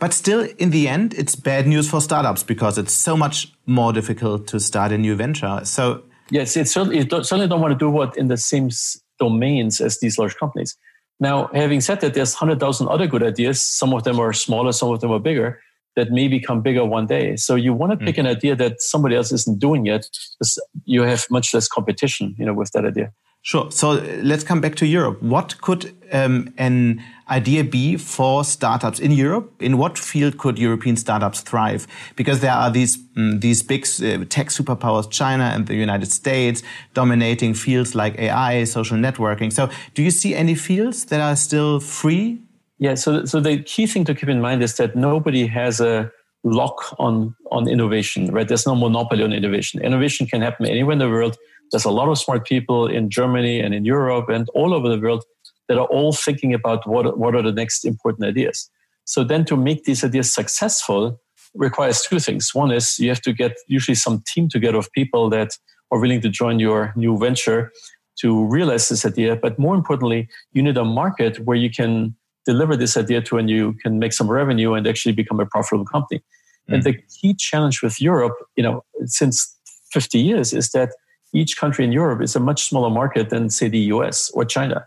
[0.00, 3.92] But still, in the end, it's bad news for startups because it's so much more
[3.92, 5.60] difficult to start a new venture.
[5.64, 8.70] So yes, it certainly it certainly don't want to do what in the same
[9.18, 10.76] domains as these large companies.
[11.18, 13.60] Now, having said that, there's 100,000 other good ideas.
[13.60, 15.60] Some of them are smaller, some of them are bigger,
[15.94, 17.36] that may become bigger one day.
[17.36, 18.20] So you want to pick mm.
[18.20, 20.06] an idea that somebody else isn't doing yet,
[20.38, 23.12] because you have much less competition, you know, with that idea.
[23.46, 23.70] Sure.
[23.70, 23.92] So
[24.24, 25.22] let's come back to Europe.
[25.22, 29.62] What could um, an idea be for startups in Europe?
[29.62, 31.86] In what field could European startups thrive?
[32.16, 36.64] Because there are these um, these big uh, tech superpowers, China and the United States,
[36.92, 39.52] dominating fields like AI, social networking.
[39.52, 42.42] So, do you see any fields that are still free?
[42.80, 42.96] Yeah.
[42.96, 46.10] So, so the key thing to keep in mind is that nobody has a
[46.42, 48.32] lock on on innovation.
[48.32, 48.48] Right?
[48.48, 49.80] There's no monopoly on innovation.
[49.84, 51.38] Innovation can happen anywhere in the world
[51.70, 55.00] there's a lot of smart people in Germany and in Europe and all over the
[55.00, 55.24] world
[55.68, 58.70] that are all thinking about what, what are the next important ideas.
[59.04, 61.20] So then to make these ideas successful
[61.54, 62.54] requires two things.
[62.54, 65.50] One is you have to get usually some team together of people that
[65.90, 67.72] are willing to join your new venture.
[68.20, 69.36] to realize this idea.
[69.36, 73.50] But more importantly, you need a market where you can deliver this idea to and
[73.50, 76.22] you can make some revenue and actually become a profitable company.
[76.70, 76.74] Mm.
[76.74, 79.54] And the key challenge with Europe, you know, since
[79.92, 80.90] 50 years is that
[81.36, 84.86] each country in Europe is a much smaller market than, say, the US or China.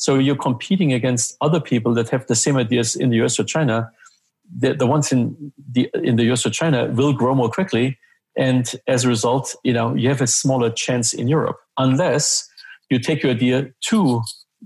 [0.00, 3.44] So you're competing against other people that have the same ideas in the US or
[3.44, 3.90] China.
[4.62, 7.98] The, the ones in the in the US or China will grow more quickly,
[8.36, 12.48] and as a result, you know you have a smaller chance in Europe unless
[12.88, 14.22] you take your idea to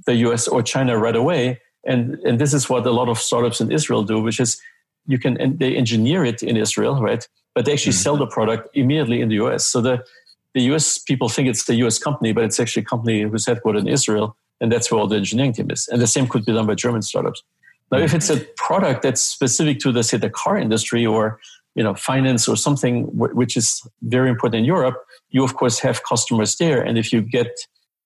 [0.06, 1.60] the US or China right away.
[1.84, 4.60] And and this is what a lot of startups in Israel do, which is
[5.06, 7.26] you can and they engineer it in Israel, right?
[7.54, 8.02] But they actually mm-hmm.
[8.02, 9.66] sell the product immediately in the US.
[9.66, 10.04] So the
[10.54, 13.80] the US people think it's the US company, but it's actually a company who's headquartered
[13.80, 15.88] in Israel, and that's where all the engineering team is.
[15.90, 17.42] And the same could be done by German startups.
[17.90, 21.40] Now, if it's a product that's specific to the say the car industry or
[21.74, 24.96] you know finance or something which is very important in Europe,
[25.30, 27.50] you of course have customers there, and if you get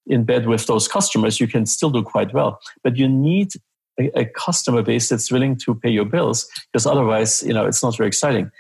[0.07, 2.59] in bed with those customers, you can still do quite well.
[2.83, 3.53] But you need
[4.01, 7.83] a, a customer base that's willing to pay your bills, because otherwise, you know, it's
[7.83, 8.51] not very exciting.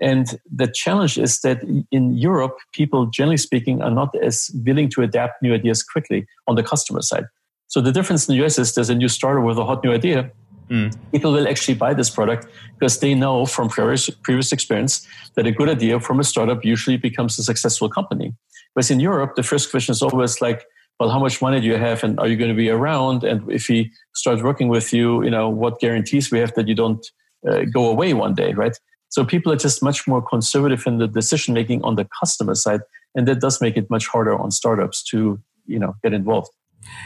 [0.00, 5.02] And the challenge is that in Europe, people, generally speaking, are not as willing to
[5.02, 7.24] adapt new ideas quickly on the customer side.
[7.68, 9.92] So the difference in the US is there's a new starter with a hot new
[9.92, 10.30] idea.
[10.70, 10.96] Mm.
[11.12, 12.46] People will actually buy this product
[12.78, 16.96] because they know from previous, previous experience that a good idea from a startup usually
[16.96, 18.34] becomes a successful company.
[18.72, 20.64] Whereas in Europe, the first question is always like,
[20.98, 23.24] well, how much money do you have and are you going to be around?
[23.24, 26.74] And if he starts working with you, you know, what guarantees we have that you
[26.74, 27.04] don't
[27.48, 28.78] uh, go away one day, right?
[29.14, 32.80] So people are just much more conservative in the decision making on the customer side,
[33.14, 36.50] and that does make it much harder on startups to you know get involved.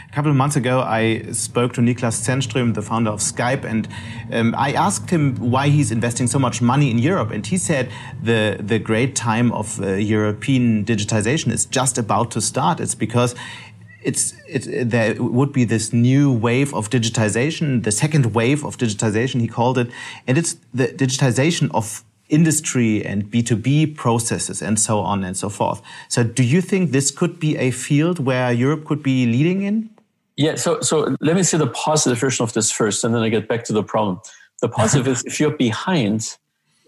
[0.09, 3.87] A couple of months ago, I spoke to Niklas Zennström, the founder of Skype, and
[4.33, 7.31] um, I asked him why he's investing so much money in Europe.
[7.31, 7.91] And he said
[8.23, 12.81] the, the great time of uh, European digitization is just about to start.
[12.81, 13.35] It's because
[14.03, 19.41] it's it, there would be this new wave of digitization, the second wave of digitization,
[19.41, 19.91] he called it,
[20.27, 25.81] and it's the digitization of industry and B2B processes and so on and so forth.
[26.09, 29.91] So do you think this could be a field where Europe could be leading in?
[30.37, 33.29] Yeah, so so let me see the positive version of this first, and then I
[33.29, 34.21] get back to the problem.
[34.61, 36.37] The positive is if you're behind,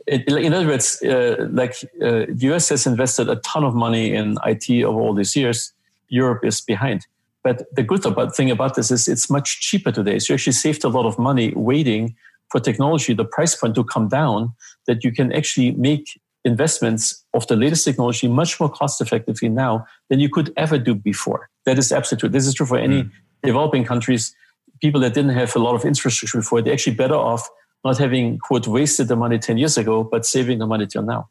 [0.07, 4.14] it, in other words, uh, like uh, the US has invested a ton of money
[4.14, 5.73] in IT over all these years
[6.11, 7.07] Europe is behind.
[7.42, 10.18] But the good about, thing about this is it's much cheaper today.
[10.18, 12.14] So you actually saved a lot of money waiting
[12.51, 14.53] for technology, the price point to come down,
[14.87, 19.87] that you can actually make investments of the latest technology much more cost effectively now
[20.09, 21.49] than you could ever do before.
[21.64, 22.33] That is absolutely true.
[22.33, 23.11] This is true for any mm.
[23.42, 24.35] developing countries.
[24.81, 27.49] People that didn't have a lot of infrastructure before, they're actually better off
[27.85, 31.29] not having, quote, wasted the money 10 years ago, but saving the money till now.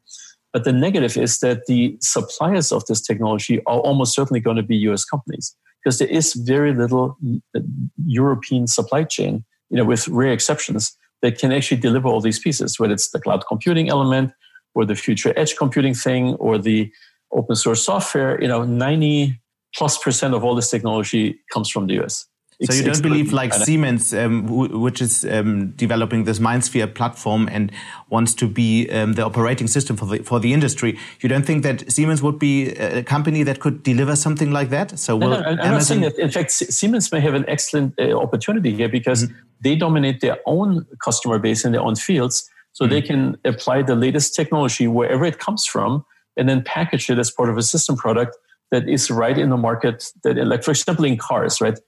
[0.53, 4.63] But the negative is that the suppliers of this technology are almost certainly going to
[4.63, 7.17] be US companies because there is very little
[7.55, 7.59] uh,
[8.05, 12.79] European supply chain, you know, with rare exceptions that can actually deliver all these pieces,
[12.79, 14.31] whether it's the cloud computing element
[14.73, 16.91] or the future edge computing thing or the
[17.31, 19.39] open source software, you know, 90
[19.75, 22.25] plus percent of all this technology comes from the US.
[22.61, 24.45] So you don't believe like Siemens, um,
[24.81, 27.71] which is um, developing this MindSphere platform and
[28.09, 30.99] wants to be um, the operating system for the for the industry.
[31.21, 34.99] You don't think that Siemens would be a company that could deliver something like that?
[34.99, 35.71] So no, no, I'm Amazon...
[35.71, 36.19] not saying that.
[36.19, 39.61] In fact, Siemens may have an excellent uh, opportunity here because mm -hmm.
[39.63, 42.93] they dominate their own customer base in their own fields, so mm -hmm.
[42.93, 47.31] they can apply the latest technology wherever it comes from, and then package it as
[47.31, 48.37] part of a system product
[48.71, 50.13] that is right in the market.
[50.23, 51.79] That, like for example, in cars, right?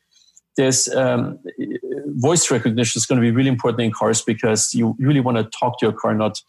[0.58, 1.40] There's um,
[2.18, 5.44] voice recognition is going to be really important in cars because you really want to
[5.58, 6.42] talk to your car, not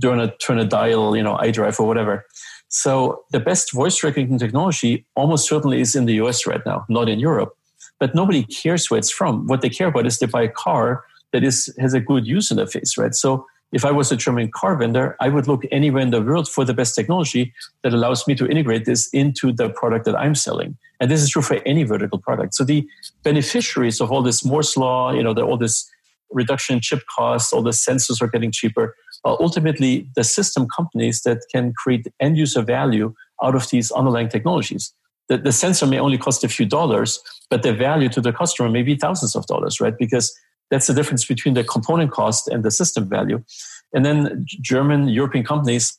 [0.00, 2.24] turn a turn a dial, you know, iDrive or whatever.
[2.68, 7.08] So the best voice recognition technology almost certainly is in the US right now, not
[7.08, 7.56] in Europe.
[7.98, 9.46] But nobody cares where it's from.
[9.46, 12.54] What they care about is they buy a car that is has a good user
[12.54, 13.14] interface, right?
[13.14, 16.48] So if I was a German car vendor, I would look anywhere in the world
[16.48, 20.34] for the best technology that allows me to integrate this into the product that I'm
[20.34, 20.76] selling.
[21.00, 22.54] And this is true for any vertical product.
[22.54, 22.86] So the
[23.22, 25.90] beneficiaries of all this Moore's law, you know, the, all this
[26.30, 31.22] reduction in chip costs, all the sensors are getting cheaper, are ultimately the system companies
[31.22, 34.92] that can create end user value out of these underlying technologies.
[35.28, 38.68] The, the sensor may only cost a few dollars, but the value to the customer
[38.68, 39.96] may be thousands of dollars, right?
[39.96, 40.36] Because
[40.72, 43.44] that's the difference between the component cost and the system value.
[43.92, 45.98] And then German, European companies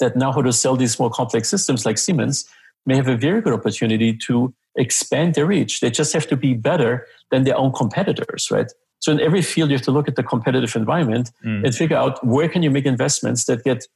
[0.00, 2.44] that know how to sell these more complex systems like Siemens
[2.84, 5.78] may have a very good opportunity to expand their reach.
[5.78, 8.72] They just have to be better than their own competitors, right?
[8.98, 11.64] So in every field, you have to look at the competitive environment mm.
[11.64, 13.86] and figure out where can you make investments that get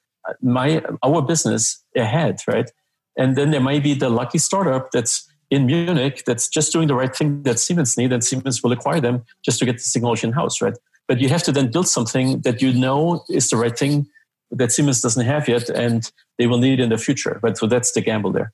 [0.40, 2.70] my our business ahead, right?
[3.16, 6.94] And then there might be the lucky startup that's in Munich that's just doing the
[6.94, 10.26] right thing that Siemens need, and Siemens will acquire them just to get the technology
[10.26, 10.74] in house, right?
[11.08, 14.08] But you have to then build something that you know is the right thing
[14.50, 17.38] that Siemens doesn't have yet, and they will need in the future.
[17.42, 17.56] Right?
[17.56, 18.52] So that's the gamble there.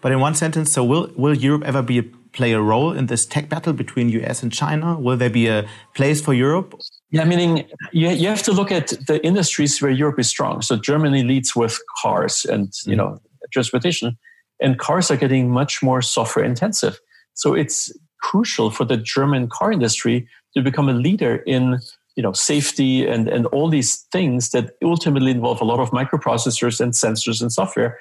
[0.00, 3.06] But in one sentence, so will will Europe ever be a, play a role in
[3.06, 4.98] this tech battle between US and China?
[4.98, 6.74] Will there be a place for Europe?
[7.10, 10.62] Yeah, meaning you, you have to look at the industries where Europe is strong.
[10.62, 12.98] So Germany leads with cars and you mm.
[12.98, 13.18] know
[13.52, 14.16] transportation,
[14.64, 16.98] and cars are getting much more software intensive.
[17.34, 21.78] So it's crucial for the German car industry to become a leader in
[22.16, 26.80] you know safety and and all these things that ultimately involve a lot of microprocessors
[26.80, 27.98] and sensors and software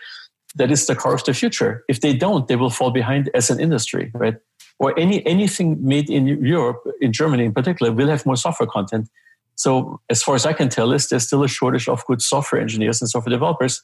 [0.56, 1.84] that is the car of the future.
[1.90, 4.36] If they don't they will fall behind as an industry right?
[4.80, 9.10] Or any anything made in europe in germany in particular will have more software content.
[9.56, 12.62] So as far as i can tell is there's still a shortage of good software
[12.62, 13.82] engineers and software developers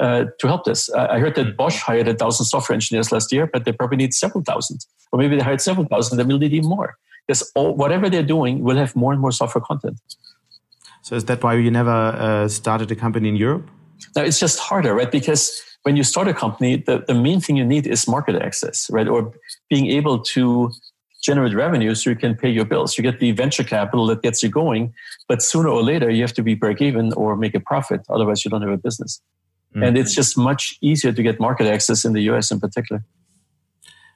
[0.00, 3.46] uh, to help this i heard that bosch hired a thousand software engineers last year
[3.46, 6.52] but they probably need several thousand or maybe they hired several thousand they will need
[6.52, 10.00] even more because all, whatever they're doing will have more and more software content.
[11.02, 13.68] So is that why you never uh, started a company in Europe?
[14.14, 15.10] No, it's just harder, right?
[15.10, 18.90] Because when you start a company, the, the main thing you need is market access,
[18.90, 19.06] right?
[19.08, 19.32] Or
[19.70, 20.72] being able to
[21.22, 22.98] generate revenue so you can pay your bills.
[22.98, 24.92] You get the venture capital that gets you going,
[25.28, 28.00] but sooner or later you have to be break even or make a profit.
[28.08, 29.20] Otherwise, you don't have a business.
[29.76, 29.82] Mm-hmm.
[29.82, 33.04] And it's just much easier to get market access in the US in particular.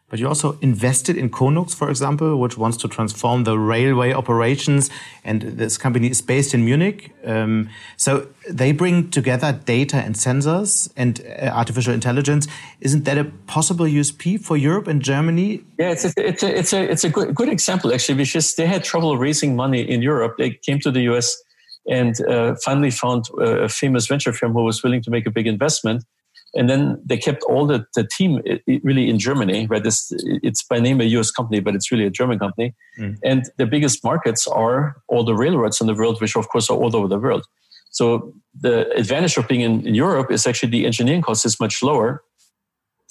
[0.08, 4.90] But you also invested in Konux, for example, which wants to transform the railway operations.
[5.22, 7.14] And this company is based in Munich.
[7.24, 12.48] Um, so they bring together data and sensors and uh, artificial intelligence.
[12.80, 15.62] Isn't that a possible USP for Europe and Germany?
[15.78, 18.66] Yeah, it's a, it's a, it's a, it's a good, good example, actually, because they
[18.66, 20.38] had trouble raising money in Europe.
[20.38, 21.36] They came to the US
[21.88, 25.46] and uh, finally found a famous venture firm who was willing to make a big
[25.46, 26.04] investment
[26.54, 28.40] and then they kept all the, the team
[28.82, 29.82] really in Germany, right?
[29.82, 30.10] This,
[30.42, 32.74] it's by name a US company, but it's really a German company.
[32.98, 33.18] Mm.
[33.22, 36.76] And the biggest markets are all the railroads in the world, which of course are
[36.76, 37.46] all over the world.
[37.90, 41.82] So the advantage of being in, in Europe is actually the engineering cost is much
[41.82, 42.22] lower.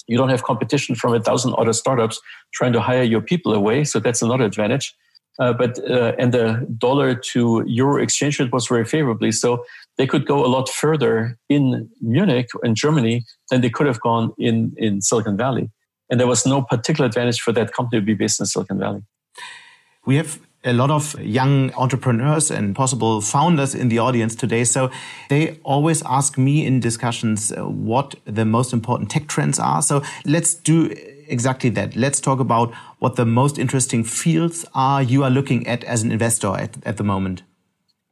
[0.06, 2.20] You don't have competition from a thousand other startups
[2.52, 3.84] trying to hire your people away.
[3.84, 4.94] So that's another advantage.
[5.40, 9.64] Uh, but uh, and the dollar to euro exchange rate was very favorably, so
[9.96, 14.32] they could go a lot further in Munich in Germany than they could have gone
[14.38, 15.70] in in Silicon Valley.
[16.10, 19.02] And there was no particular advantage for that company to be based in Silicon Valley.
[20.04, 24.64] We have a lot of young entrepreneurs and possible founders in the audience today.
[24.64, 24.90] So
[25.30, 29.80] they always ask me in discussions uh, what the most important tech trends are.
[29.80, 30.94] So let's do
[31.28, 31.96] exactly that.
[31.96, 36.12] Let's talk about what the most interesting fields are you are looking at as an
[36.12, 37.42] investor at, at the moment.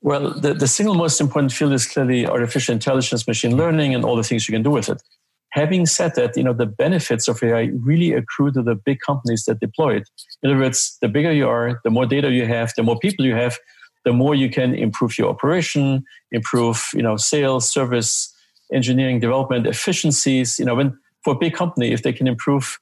[0.00, 4.16] Well, the, the single most important field is clearly artificial intelligence, machine learning, and all
[4.16, 5.02] the things you can do with it.
[5.50, 9.44] Having said that, you know, the benefits of AI really accrue to the big companies
[9.44, 10.08] that deploy it.
[10.42, 13.24] In other words, the bigger you are, the more data you have, the more people
[13.26, 13.58] you have,
[14.04, 18.32] the more you can improve your operation, improve, you know, sales, service,
[18.72, 20.58] engineering, development, efficiencies.
[20.58, 22.78] You know, when for a big company, if they can improve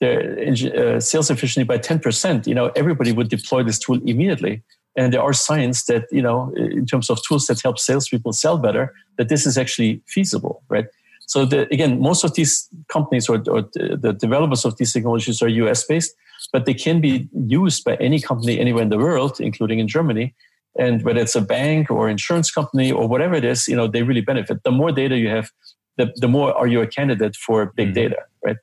[0.00, 4.62] their uh, sales efficiency by 10%, you know, everybody would deploy this tool immediately.
[4.96, 8.58] And there are signs that, you know, in terms of tools that help salespeople sell
[8.58, 10.86] better, that this is actually feasible, right?
[11.26, 15.48] So the, again, most of these companies or, or the developers of these technologies are
[15.48, 16.14] US based,
[16.52, 20.34] but they can be used by any company anywhere in the world, including in Germany.
[20.78, 24.02] And whether it's a bank or insurance company or whatever it is, you know, they
[24.02, 24.62] really benefit.
[24.64, 25.50] The more data you have,
[25.96, 27.94] the, the more are you a candidate for big mm.
[27.94, 28.56] data, right?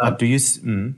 [0.00, 0.36] Uh, do you?
[0.36, 0.94] Mm.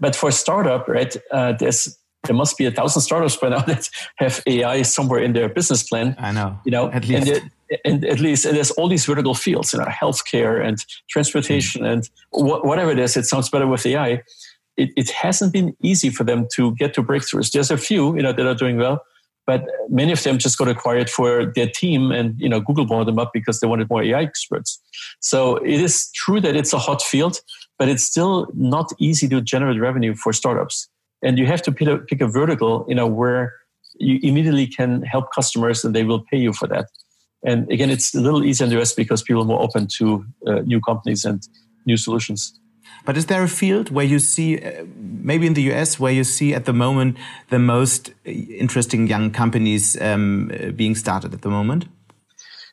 [0.00, 1.14] But for startup, right?
[1.30, 5.32] Uh, there's there must be a thousand startups by now that have AI somewhere in
[5.32, 6.16] their business plan.
[6.18, 6.58] I know.
[6.64, 7.28] You know, at least.
[7.28, 10.78] And, it, and at least and there's all these vertical fields, you know, healthcare and
[11.08, 11.92] transportation mm.
[11.92, 13.16] and wh- whatever it is.
[13.16, 14.22] It sounds better with AI.
[14.76, 17.52] It, it hasn't been easy for them to get to breakthroughs.
[17.52, 19.02] There's a few, you know, that are doing well,
[19.46, 23.04] but many of them just got acquired for their team and you know google bought
[23.04, 24.80] them up because they wanted more ai experts
[25.20, 27.40] so it is true that it's a hot field
[27.78, 30.88] but it's still not easy to generate revenue for startups.
[31.22, 33.54] And you have to pick a, pick a vertical you know where
[33.98, 36.86] you immediately can help customers and they will pay you for that.
[37.44, 40.24] And again it's a little easier in the us because people are more open to
[40.46, 41.46] uh, new companies and
[41.86, 42.58] new solutions.
[43.04, 46.24] But is there a field where you see, uh, maybe in the US, where you
[46.24, 47.16] see at the moment
[47.50, 51.86] the most interesting young companies um, uh, being started at the moment?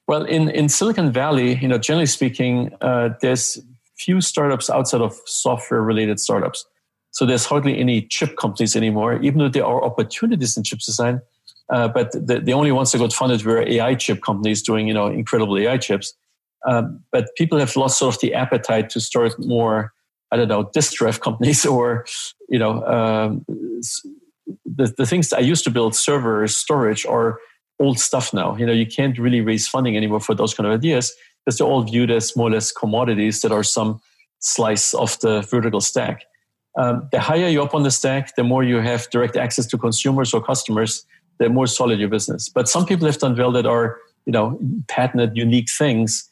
[0.07, 3.59] Well, in, in Silicon Valley, you know, generally speaking, uh, there's
[4.03, 6.65] few startups outside of software related startups.
[7.11, 11.21] So there's hardly any chip companies anymore, even though there are opportunities in chip design.
[11.69, 14.93] Uh, but the, the only ones that got funded were AI chip companies doing, you
[14.93, 16.13] know, incredible AI chips.
[16.67, 19.93] Um, but people have lost sort of the appetite to start more
[20.31, 22.05] I don't know, disk drive companies or,
[22.49, 23.45] you know, um,
[24.65, 27.39] the, the things that I used to build, servers, storage, are
[27.79, 28.55] old stuff now.
[28.55, 31.13] You know, you can't really raise funding anymore for those kind of ideas
[31.45, 33.99] because they're all viewed as more or less commodities that are some
[34.39, 36.23] slice of the vertical stack.
[36.77, 39.77] Um, the higher you up on the stack, the more you have direct access to
[39.77, 41.05] consumers or customers,
[41.39, 42.49] the more solid your business.
[42.49, 46.29] But some people have done well that are, you know, patented, unique things.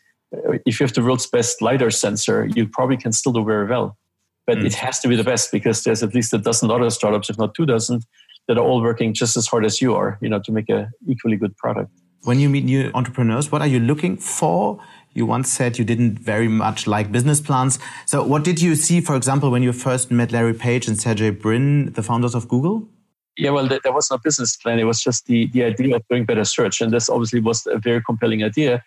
[0.66, 3.98] If you have the world's best lidar sensor, you probably can still do very well.
[4.46, 4.66] But mm.
[4.66, 7.38] it has to be the best because there's at least a dozen other startups, if
[7.38, 8.02] not two dozen,
[8.48, 10.90] that are all working just as hard as you are, you know, to make a
[11.08, 11.92] equally good product.
[12.24, 14.80] When you meet new entrepreneurs, what are you looking for?
[15.14, 17.80] You once said you didn't very much like business plans.
[18.06, 21.32] So what did you see, for example, when you first met Larry Page and Sergey
[21.32, 22.88] Brin, the founders of Google?
[23.38, 24.80] Yeah, well, there was no business plan.
[24.80, 26.82] It was just the, the idea of doing better search.
[26.82, 28.84] And this obviously was a very compelling idea.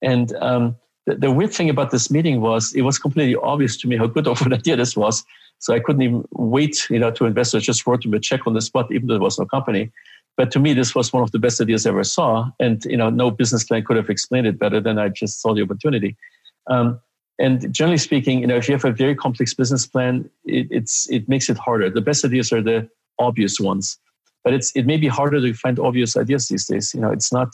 [0.00, 3.88] And um, the, the, weird thing about this meeting was it was completely obvious to
[3.88, 5.24] me how good of an idea this was.
[5.58, 8.54] So I couldn't even wait, you know, to investors just wrote him a check on
[8.54, 9.90] the spot, even though there was no company.
[10.36, 12.50] But to me, this was one of the best ideas I ever saw.
[12.60, 15.54] And, you know, no business plan could have explained it better than I just saw
[15.54, 16.16] the opportunity.
[16.68, 17.00] Um,
[17.38, 21.08] and generally speaking, you know, if you have a very complex business plan, it, it's,
[21.10, 21.88] it makes it harder.
[21.90, 23.98] The best ideas are the obvious ones,
[24.44, 26.92] but it's, it may be harder to find obvious ideas these days.
[26.94, 27.48] You know, it's not,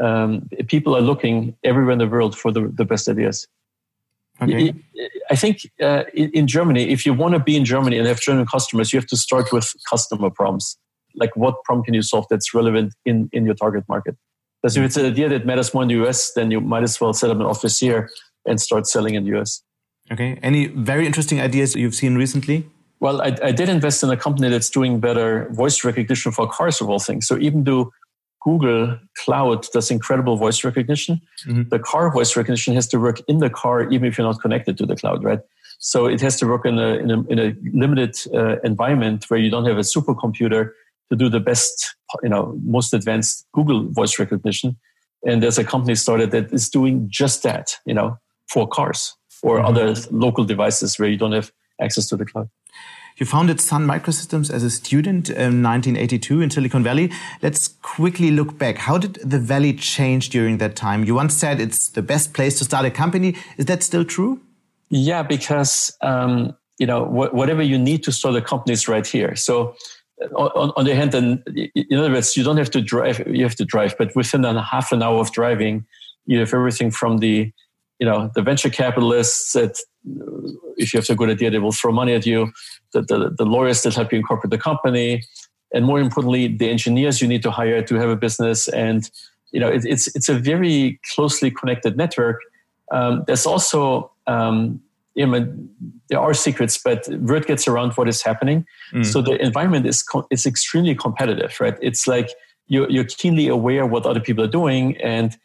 [0.00, 3.46] um, people are looking everywhere in the world for the, the best ideas.
[4.42, 4.74] Okay.
[5.30, 8.46] I think uh, in Germany, if you want to be in Germany and have German
[8.46, 10.76] customers, you have to start with customer problems.
[11.14, 14.16] Like, what problem can you solve that's relevant in, in your target market?
[14.62, 17.00] Because if it's an idea that matters more in the US, then you might as
[17.00, 18.10] well set up an office here
[18.46, 19.62] and start selling in the US.
[20.12, 20.38] Okay.
[20.42, 22.68] Any very interesting ideas that you've seen recently?
[23.00, 26.80] Well, I, I did invest in a company that's doing better voice recognition for cars
[26.80, 27.26] of all things.
[27.26, 27.92] So even though
[28.44, 31.20] Google Cloud does incredible voice recognition.
[31.46, 31.70] Mm-hmm.
[31.70, 34.76] The car voice recognition has to work in the car, even if you're not connected
[34.78, 35.40] to the cloud, right?
[35.78, 39.40] So it has to work in a, in a, in a limited uh, environment where
[39.40, 40.72] you don't have a supercomputer
[41.10, 44.76] to do the best, you know, most advanced Google voice recognition.
[45.26, 49.58] And there's a company started that is doing just that, you know, for cars or
[49.58, 49.66] mm-hmm.
[49.66, 51.50] other local devices where you don't have
[51.80, 52.48] access to the cloud.
[53.16, 57.12] You founded Sun Microsystems as a student in 1982 in Silicon Valley.
[57.42, 58.76] Let's quickly look back.
[58.76, 61.04] How did the Valley change during that time?
[61.04, 63.36] You once said it's the best place to start a company.
[63.56, 64.40] Is that still true?
[64.90, 69.06] Yeah, because um, you know wh whatever you need to start a company is right
[69.06, 69.36] here.
[69.36, 69.76] So
[70.36, 71.42] on, on, the hand, then
[71.74, 73.22] in other words, you don't have to drive.
[73.26, 75.86] You have to drive, but within a half an hour of driving,
[76.26, 77.52] you have everything from the
[77.98, 79.78] you know the venture capitalists that
[80.76, 82.52] if you have a good idea they will throw money at you
[82.92, 85.22] the, the, the, lawyers that help you incorporate the company
[85.72, 89.10] and more importantly the engineers you need to hire to have a business and
[89.52, 92.40] you know it, it's it's a very closely connected network
[92.92, 94.80] um, there's also um,
[95.14, 95.52] you know,
[96.08, 98.66] there are secrets, but word gets around what is happening.
[98.92, 99.06] Mm.
[99.06, 101.76] So the environment is co- is extremely competitive, right?
[101.80, 102.30] It's like
[102.66, 105.36] you're, you're keenly aware what other people are doing, and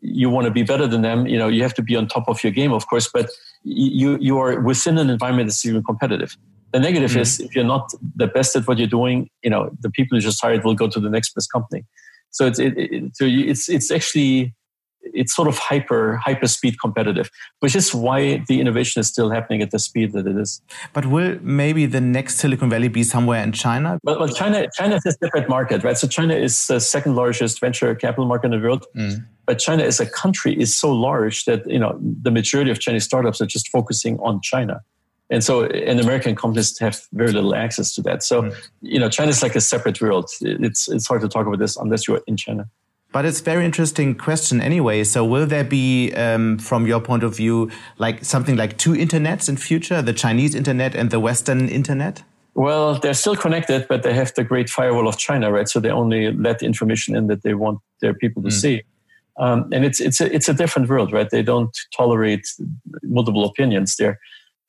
[0.00, 2.26] you want to be better than them, you know, you have to be on top
[2.26, 3.28] of your game, of course, but
[3.64, 6.38] you, you are within an environment that's even competitive.
[6.72, 7.20] The negative mm-hmm.
[7.20, 10.22] is if you're not the best at what you're doing, you know, the people you
[10.22, 11.84] just hired will go to the next best company.
[12.30, 14.54] So it's, it, it, so it's, it's actually
[15.12, 17.30] it's sort of hyper hyper speed competitive,
[17.60, 20.60] which is why the innovation is still happening at the speed that it is.
[20.92, 23.98] But will maybe the next Silicon Valley be somewhere in China?
[24.02, 25.96] Well, well China China is a separate market, right?
[25.96, 28.86] So China is the second largest venture capital market in the world.
[28.96, 29.26] Mm.
[29.46, 33.04] But China as a country is so large that you know the majority of Chinese
[33.04, 34.82] startups are just focusing on China.
[35.30, 38.22] And so, and American companies have very little access to that.
[38.22, 38.68] So, mm.
[38.82, 40.30] you know, China is like a separate world.
[40.40, 42.68] It's it's hard to talk about this unless you're in China.
[43.14, 45.04] But it's very interesting question anyway.
[45.04, 49.48] So will there be, um, from your point of view, like something like two internets
[49.48, 52.24] in future, the Chinese internet and the Western internet?
[52.54, 55.68] Well, they're still connected, but they have the great firewall of China, right?
[55.68, 58.60] So they only let information in that they want their people to mm.
[58.60, 58.82] see.
[59.38, 61.30] Um, and it's it's a, it's a different world, right?
[61.30, 62.48] They don't tolerate
[63.04, 64.18] multiple opinions there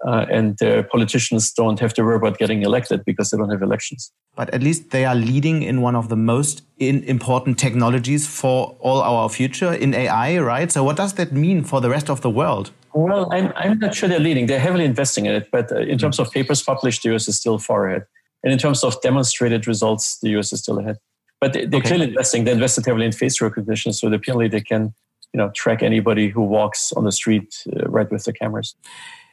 [0.05, 3.61] uh, and uh, politicians don't have to worry about getting elected because they don't have
[3.61, 4.11] elections.
[4.35, 9.01] But at least they are leading in one of the most important technologies for all
[9.01, 10.71] our future in AI, right?
[10.71, 12.71] So, what does that mean for the rest of the world?
[12.93, 14.47] Well, I'm, I'm not sure they're leading.
[14.47, 17.37] They're heavily investing in it, but uh, in terms of papers published, the US is
[17.37, 18.05] still far ahead.
[18.43, 20.97] And in terms of demonstrated results, the US is still ahead.
[21.41, 21.81] But they're okay.
[21.81, 22.43] clearly investing.
[22.43, 24.93] They invested heavily in face recognition, so apparently they can,
[25.33, 28.75] you know, track anybody who walks on the street uh, right with the cameras.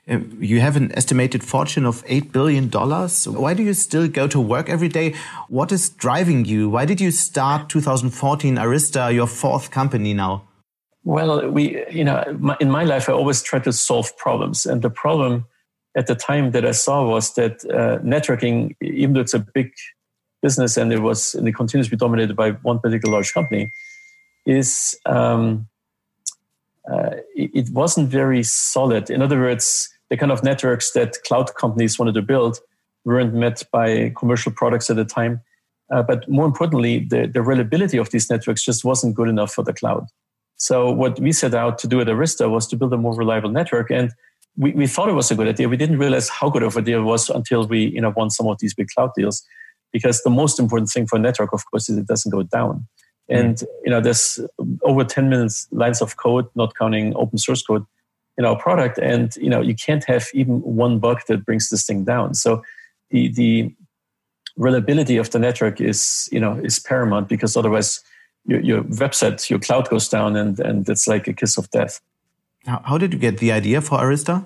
[0.09, 2.69] Uh, you have an estimated fortune of $8 billion.
[2.69, 5.15] Why do you still go to work every day?
[5.49, 6.69] What is driving you?
[6.69, 10.49] Why did you start 2014 Arista, your fourth company now?
[11.05, 12.23] Well, we, you know,
[12.61, 14.67] in my life, I always try to solve problems.
[14.67, 15.47] And the problem
[15.97, 19.73] at the time that I saw was that uh, networking, even though it's a big
[20.41, 23.71] business and it was and it continues to be dominated by one particular large company,
[24.47, 25.69] is um,
[27.35, 29.11] it, it, wasn't very solid.
[29.11, 32.59] In other words, the kind of networks that cloud companies wanted to build
[33.05, 35.41] weren't met by commercial products at the time.
[35.93, 39.63] Uh, but more importantly, the, the reliability of these networks just wasn't good enough for
[39.63, 40.07] the cloud.
[40.57, 43.51] So what we set out to do at Arista was to build a more reliable
[43.51, 43.91] network.
[43.91, 44.13] And
[44.57, 45.69] we, we thought it was a good idea.
[45.69, 48.31] We didn't realize how good of a deal it was until we you know won
[48.31, 49.43] some of these big cloud deals.
[49.93, 52.87] Because the most important thing for a network, of course, is it doesn't go down.
[53.33, 53.41] Mm.
[53.41, 54.41] And you know, there's
[54.83, 57.87] over 10 million lines of code, not counting open source code,
[58.39, 61.87] in our product, and you know, you can't have even one bug that brings this
[61.87, 62.35] thing down.
[62.35, 62.63] So
[63.11, 63.75] the the
[64.57, 68.03] reliability of the network is you know is paramount because otherwise
[68.47, 72.01] your, your website, your cloud goes down, and and it's like a kiss of death.
[72.67, 74.45] How did you get the idea for Arista?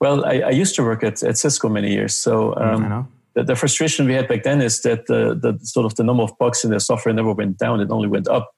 [0.00, 2.14] Well, I, I used to work at, at Cisco many years.
[2.14, 5.86] So mm, um, the, the, frustration we had back then is that the, the sort
[5.86, 8.52] of the number of bugs in the software never went down; it only went up.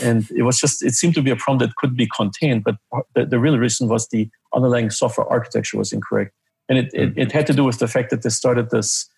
[0.00, 2.76] And it was just it seemed to be a problem that could be contained, but
[3.14, 6.32] the, the real reason was the underlying software architecture was incorrect,
[6.68, 9.08] and it, it, it, had to do with the fact that they started this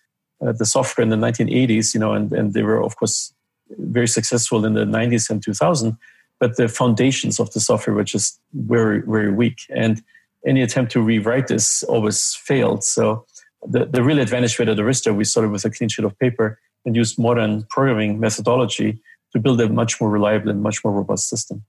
[0.45, 3.33] uh, the software in the 1980s, you know, and, and they were of course
[3.79, 5.97] very successful in the 90s and 2000
[6.39, 9.59] but the foundations of the software were just very, very weak.
[9.69, 10.01] And
[10.45, 12.83] any attempt to rewrite this always failed.
[12.83, 13.25] So
[13.67, 16.95] the, the real advantage with Arista, we started with a clean sheet of paper and
[16.95, 19.01] used modern programming methodology
[19.33, 21.63] to build a much more reliable and much more robust system.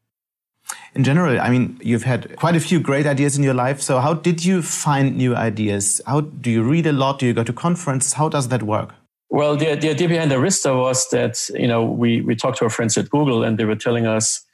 [0.94, 3.80] In general, I mean, you've had quite a few great ideas in your life.
[3.80, 6.00] So how did you find new ideas?
[6.06, 7.18] How do you read a lot?
[7.18, 8.14] Do you go to conferences?
[8.14, 8.94] How does that work?
[9.28, 12.70] Well, the, the idea behind Arista was that, you know, we, we talked to our
[12.70, 14.44] friends at Google and they were telling us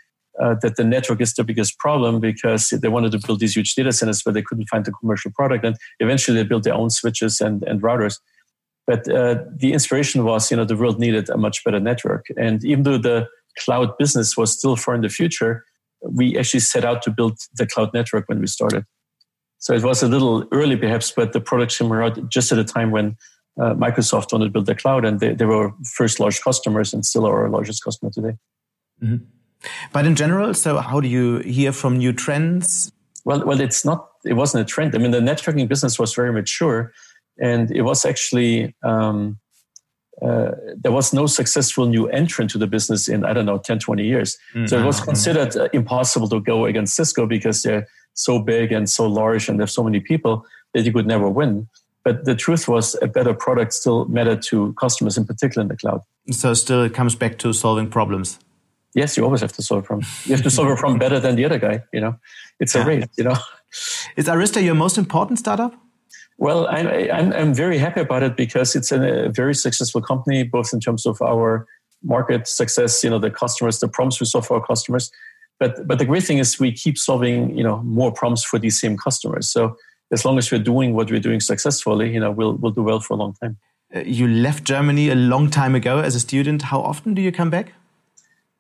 [0.41, 3.75] uh, that the network is the biggest problem because they wanted to build these huge
[3.75, 5.65] data centers, but they couldn't find the commercial product.
[5.65, 8.19] And eventually they built their own switches and, and routers.
[8.87, 12.27] But uh, the inspiration was, you know, the world needed a much better network.
[12.37, 13.29] And even though the
[13.59, 15.65] cloud business was still far in the future,
[16.03, 18.85] we actually set out to build the cloud network when we started.
[19.59, 22.65] So it was a little early, perhaps, but the product came out just at a
[22.65, 23.17] time when
[23.61, 27.05] uh, Microsoft wanted to build the cloud, and they, they were first large customers and
[27.05, 28.37] still are our largest customer today.
[29.01, 29.25] Mm-hmm.
[29.93, 32.93] But in general, so how do you hear from new trends?
[33.25, 34.09] Well, well, it's not.
[34.25, 34.95] It wasn't a trend.
[34.95, 36.93] I mean, the networking business was very mature,
[37.39, 39.39] and it was actually um,
[40.21, 43.79] uh, there was no successful new entrant to the business in I don't know 10,
[43.79, 44.37] 20 years.
[44.55, 44.67] Mm-hmm.
[44.67, 48.89] So it was considered uh, impossible to go against Cisco because they're so big and
[48.89, 50.45] so large and there's so many people
[50.75, 51.69] that you could never win.
[52.05, 55.77] But the truth was, a better product still mattered to customers, in particular in the
[55.77, 56.03] cloud.
[56.31, 58.39] So still, it comes back to solving problems.
[58.95, 60.07] Yes, you always have to solve a problem.
[60.25, 61.83] You have to solve a problem better than the other guy.
[61.93, 62.17] You know,
[62.61, 63.07] it's a race.
[63.17, 63.37] You know.
[64.17, 65.75] Is Arista your most important startup?
[66.39, 70.73] Well, I'm, I'm, I'm very happy about it because it's a very successful company, both
[70.73, 71.67] in terms of our
[72.03, 75.11] market success, you know, the customers, the problems we solve for our customers.
[75.61, 78.81] But, but the great thing is we keep solving, you know, more problems for these
[78.81, 79.49] same customers.
[79.49, 79.77] So
[80.11, 83.01] as long as we're doing what we're doing successfully, you know, we'll, we'll do well
[83.01, 83.59] for a long time.
[83.95, 86.63] Uh, you left Germany a long time ago as a student.
[86.63, 87.75] How often do you come back?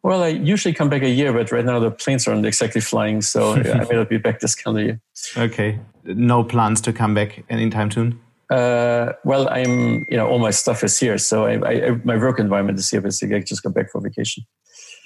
[0.02, 3.22] Well, I usually come back a year, but right now the planes aren't exactly flying,
[3.22, 5.00] so I may not be back this calendar year.
[5.36, 8.20] Okay, no plans to come back anytime soon.
[8.50, 12.38] Uh, well, I'm, you know, all my stuff is here, so I, I, my work
[12.38, 13.00] environment is here.
[13.00, 14.44] Basically, I just come back for vacation.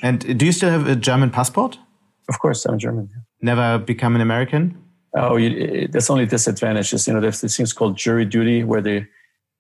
[0.03, 1.79] And do you still have a German passport?
[2.29, 3.09] Of course, I'm German.
[3.13, 3.21] Yeah.
[3.55, 4.83] Never become an American?
[5.15, 7.07] Oh, you, that's only disadvantages.
[7.07, 9.07] You know, there's this things called jury duty where they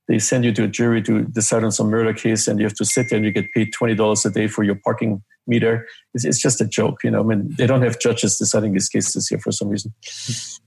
[0.09, 2.75] they send you to a jury to decide on some murder case and you have
[2.75, 5.87] to sit there and you get paid $20 a day for your parking meter.
[6.15, 7.21] It's, it's, just a joke, you know.
[7.21, 9.93] I mean, they don't have judges deciding these cases here for some reason.
[10.05, 10.61] Is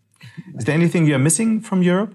[0.66, 2.14] there anything you're missing from Europe?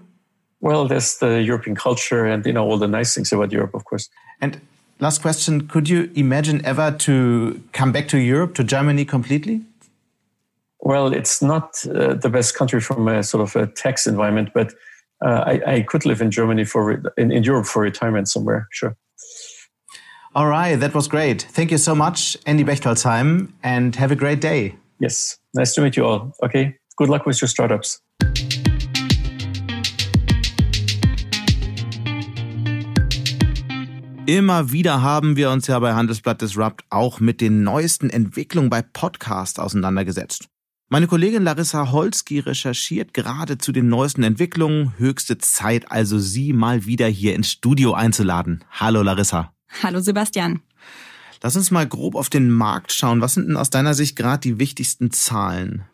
[0.61, 3.85] Well, there's the European culture and, you know, all the nice things about Europe, of
[3.85, 4.09] course.
[4.41, 4.59] And
[4.99, 9.61] last question, could you imagine ever to come back to Europe, to Germany completely?
[10.79, 14.73] Well, it's not uh, the best country from a sort of a tax environment, but
[15.25, 18.67] uh, I, I, could live in Germany for in, in Europe for retirement somewhere.
[18.71, 18.95] Sure.
[20.35, 21.41] All right, that was great.
[21.41, 24.75] Thank you so much, Andy Bechtolsheim, and have a great day.
[24.99, 26.33] Yes, nice to meet you all.
[26.43, 28.01] Okay, good luck with your startups.
[34.27, 38.81] Immer wieder haben wir uns ja bei Handelsblatt Disrupt auch mit den neuesten Entwicklungen bei
[38.81, 40.49] Podcast auseinandergesetzt.
[40.87, 44.93] Meine Kollegin Larissa Holski recherchiert gerade zu den neuesten Entwicklungen.
[44.99, 48.63] Höchste Zeit also, sie mal wieder hier ins Studio einzuladen.
[48.69, 49.51] Hallo Larissa.
[49.81, 50.61] Hallo Sebastian.
[51.41, 53.19] Lass uns mal grob auf den Markt schauen.
[53.19, 55.85] Was sind denn aus deiner Sicht gerade die wichtigsten Zahlen?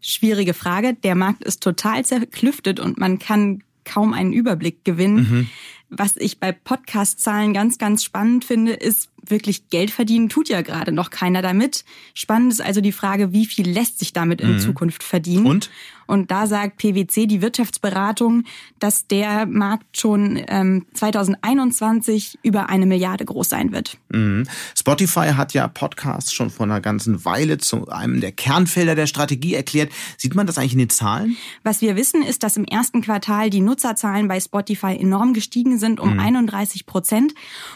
[0.00, 0.94] Schwierige Frage.
[0.94, 5.16] Der Markt ist total zerklüftet und man kann kaum einen Überblick gewinnen.
[5.16, 5.46] Mhm.
[5.90, 10.92] Was ich bei Podcast-Zahlen ganz, ganz spannend finde, ist, wirklich Geld verdienen tut ja gerade
[10.92, 11.84] noch keiner damit.
[12.14, 14.60] Spannend ist also die Frage, wie viel lässt sich damit in mhm.
[14.60, 15.46] Zukunft verdienen?
[15.46, 15.70] Und?
[16.10, 18.42] Und da sagt PwC, die Wirtschaftsberatung,
[18.80, 23.96] dass der Markt schon ähm, 2021 über eine Milliarde groß sein wird.
[24.08, 24.44] Mhm.
[24.76, 29.54] Spotify hat ja Podcasts schon vor einer ganzen Weile zu einem der Kernfelder der Strategie
[29.54, 29.92] erklärt.
[30.16, 31.36] Sieht man das eigentlich in den Zahlen?
[31.62, 36.00] Was wir wissen, ist, dass im ersten Quartal die Nutzerzahlen bei Spotify enorm gestiegen sind,
[36.00, 36.18] um mhm.
[36.20, 37.34] 31 Prozent.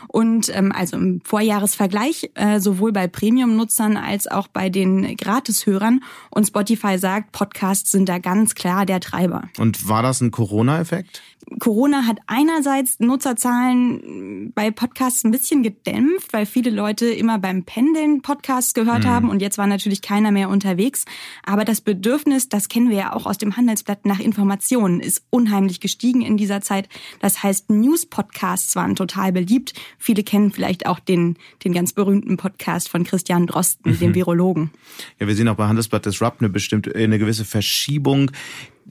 [0.08, 6.00] Und ähm, also im Vorjahresvergleich, äh, sowohl bei Premium-Nutzern als auch bei den Gratishörern.
[6.30, 9.50] Und Spotify sagt, Podcasts sind da ganz klar der Treiber.
[9.58, 11.20] Und war das ein Corona-Effekt?
[11.58, 18.22] Corona hat einerseits Nutzerzahlen bei Podcasts ein bisschen gedämpft, weil viele Leute immer beim Pendeln
[18.22, 19.08] Podcasts gehört mhm.
[19.08, 21.04] haben und jetzt war natürlich keiner mehr unterwegs.
[21.44, 25.80] Aber das Bedürfnis, das kennen wir ja auch aus dem Handelsblatt nach Informationen, ist unheimlich
[25.80, 26.88] gestiegen in dieser Zeit.
[27.20, 29.74] Das heißt, News-Podcasts waren total beliebt.
[29.98, 33.98] Viele kennen vielleicht auch den, den ganz berühmten Podcast von Christian Drosten, mhm.
[33.98, 34.70] dem Virologen.
[35.20, 38.30] Ja, wir sehen auch bei Handelsblatt Disrupt eine bestimmte, eine gewisse Verschiebung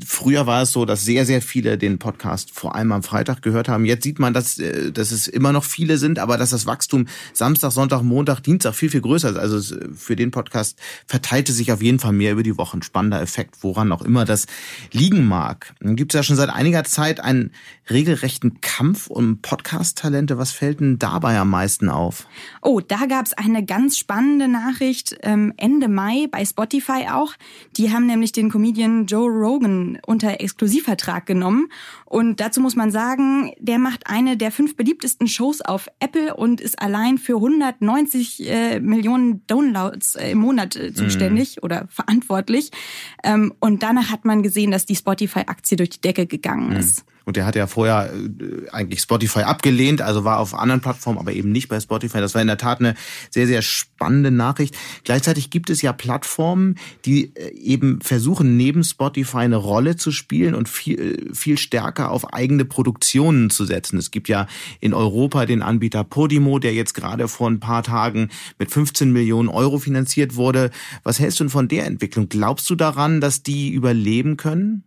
[0.04, 3.70] Früher war es so, dass sehr, sehr viele den Podcast vor allem am Freitag gehört
[3.70, 3.86] haben.
[3.86, 7.08] Jetzt sieht man, dass, äh, dass es immer noch viele sind, aber dass das Wachstum
[7.34, 9.38] Samstag, Sonntag, Montag, Dienstag viel, viel größer ist.
[9.38, 12.82] Also für den Podcast verteilte sich auf jeden Fall mehr über die Wochen.
[12.82, 14.48] Spannender Effekt, woran auch immer das
[14.92, 15.76] liegen mag.
[15.80, 17.52] Dann gibt es ja schon seit einiger Zeit einen
[17.90, 20.38] regelrechten Kampf um Podcast-Talente.
[20.38, 22.28] Was fällt denn dabei am meisten auf?
[22.62, 27.34] Oh, da gab es eine ganz spannende Nachricht ähm, Ende Mai bei Spotify auch.
[27.76, 31.68] Die haben nämlich den Comedian Joe Rogan unter Exklusivvertrag genommen.
[32.06, 36.62] Und dazu muss man sagen, der macht eine der fünf beliebtesten Shows auf Apple und
[36.62, 41.64] ist allein für 190 äh, Millionen Downloads äh, im Monat äh, zuständig mhm.
[41.64, 42.72] oder verantwortlich.
[43.24, 46.78] Ähm, und danach hat man gesehen, dass die Spotify-Aktie durch die Decke gegangen mhm.
[46.78, 47.06] ist.
[47.26, 51.34] Und der hatte ja vorher äh, eigentlich Spotify abgelehnt, also war auf anderen Plattformen, aber
[51.34, 52.20] eben nicht bei Spotify.
[52.20, 52.96] Das war in der Tat eine
[53.30, 54.76] sehr, sehr spannende Nachricht.
[55.04, 60.56] Gleichzeitig gibt es ja Plattformen, die äh, eben versuchen, neben Spotify eine Rolle zu spielen
[60.56, 63.98] und viel, äh, viel stärker auf eigene Produktionen zu setzen.
[63.98, 64.48] Es gibt ja
[64.80, 69.50] in Europa den Anbieter Podimo, der jetzt gerade vor ein paar Tagen mit 15 Millionen
[69.50, 70.72] Euro finanziert wurde.
[71.04, 72.28] Was hältst du denn von der Entwicklung?
[72.30, 74.84] Glaubst du daran, dass die überleben können?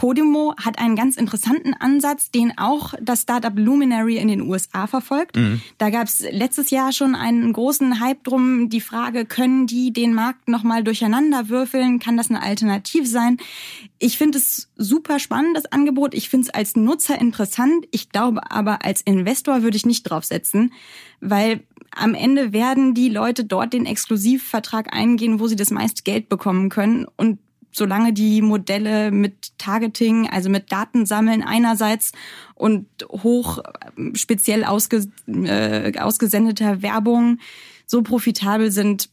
[0.00, 5.36] Podimo hat einen ganz interessanten Ansatz, den auch das Startup Luminary in den USA verfolgt.
[5.36, 5.60] Mhm.
[5.76, 10.14] Da gab es letztes Jahr schon einen großen Hype drum, die Frage, können die den
[10.14, 11.98] Markt nochmal durcheinander würfeln?
[11.98, 13.36] Kann das eine Alternative sein?
[13.98, 16.14] Ich finde es super spannend, das Angebot.
[16.14, 17.84] Ich finde es als Nutzer interessant.
[17.90, 20.72] Ich glaube aber, als Investor würde ich nicht draufsetzen,
[21.20, 21.60] weil
[21.94, 26.70] am Ende werden die Leute dort den Exklusivvertrag eingehen, wo sie das meiste Geld bekommen
[26.70, 27.04] können.
[27.18, 27.38] Und
[27.72, 32.12] solange die Modelle mit Targeting, also mit Datensammeln einerseits
[32.54, 33.60] und hoch
[34.14, 37.38] speziell ausge, äh, ausgesendeter Werbung
[37.86, 39.08] so profitabel sind,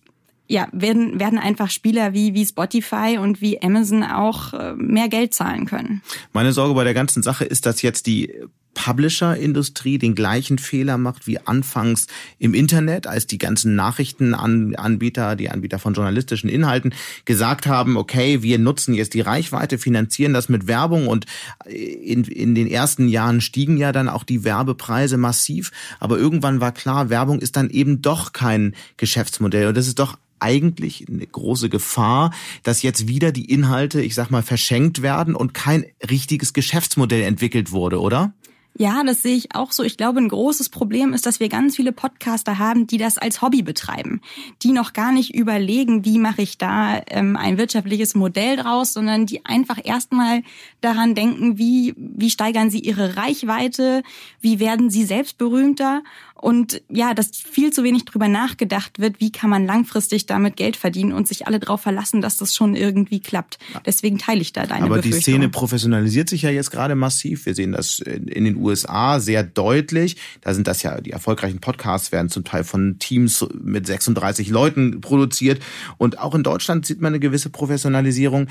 [0.47, 5.33] ja, werden, werden einfach Spieler wie, wie Spotify und wie Amazon auch äh, mehr Geld
[5.33, 6.01] zahlen können.
[6.31, 8.33] Meine Sorge bei der ganzen Sache ist, dass jetzt die
[8.77, 12.05] Publisher-Industrie den gleichen Fehler macht wie anfangs
[12.37, 16.93] im Internet, als die ganzen Nachrichtenanbieter, die Anbieter von journalistischen Inhalten
[17.25, 21.25] gesagt haben, okay, wir nutzen jetzt die Reichweite, finanzieren das mit Werbung und
[21.65, 26.71] in, in den ersten Jahren stiegen ja dann auch die Werbepreise massiv, aber irgendwann war
[26.71, 31.69] klar, Werbung ist dann eben doch kein Geschäftsmodell und das ist doch eigentlich eine große
[31.69, 32.31] Gefahr,
[32.63, 37.71] dass jetzt wieder die Inhalte, ich sag mal, verschenkt werden und kein richtiges Geschäftsmodell entwickelt
[37.71, 38.33] wurde, oder?
[38.79, 39.81] Ja, das sehe ich auch so.
[39.81, 43.41] Ich glaube, ein großes Problem ist, dass wir ganz viele Podcaster haben, die das als
[43.41, 44.21] Hobby betreiben,
[44.61, 49.25] die noch gar nicht überlegen, wie mache ich da ähm, ein wirtschaftliches Modell draus, sondern
[49.25, 50.43] die einfach erstmal
[50.79, 54.03] daran denken, wie, wie steigern sie ihre Reichweite,
[54.41, 56.03] wie werden sie selbst berühmter
[56.39, 60.75] und ja, dass viel zu wenig drüber nachgedacht wird, wie kann man langfristig damit Geld
[60.75, 63.57] verdienen und sich alle darauf verlassen, dass das schon irgendwie klappt.
[63.85, 67.45] Deswegen teile ich da deine Aber die Szene professionalisiert sich ja jetzt gerade massiv.
[67.45, 70.17] Wir sehen das in den USA sehr deutlich.
[70.41, 75.01] Da sind das ja, die erfolgreichen Podcasts werden zum Teil von Teams mit 36 Leuten
[75.01, 75.59] produziert.
[75.97, 78.47] Und auch in Deutschland sieht man eine gewisse Professionalisierung.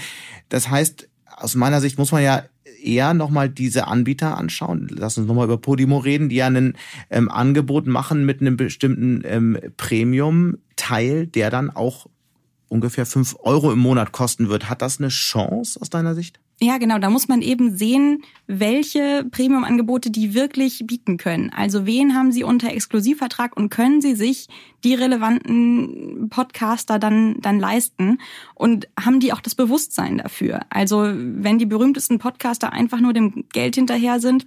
[0.48, 2.44] Das heißt, aus meiner Sicht muss man ja
[2.86, 4.88] eher nochmal diese Anbieter anschauen.
[4.90, 6.74] Lass uns nochmal über Podimo reden, die ja ein
[7.10, 12.06] ähm, Angebot machen mit einem bestimmten ähm, Premium-Teil, der dann auch
[12.68, 14.68] ungefähr fünf Euro im Monat kosten wird.
[14.68, 16.40] Hat das eine Chance aus deiner Sicht?
[16.58, 16.98] Ja, genau.
[16.98, 21.50] Da muss man eben sehen, welche Premium-Angebote die wirklich bieten können.
[21.54, 24.48] Also wen haben sie unter Exklusivvertrag und können sie sich
[24.82, 28.18] die relevanten Podcaster dann, dann leisten?
[28.54, 30.60] Und haben die auch das Bewusstsein dafür?
[30.70, 34.46] Also wenn die berühmtesten Podcaster einfach nur dem Geld hinterher sind,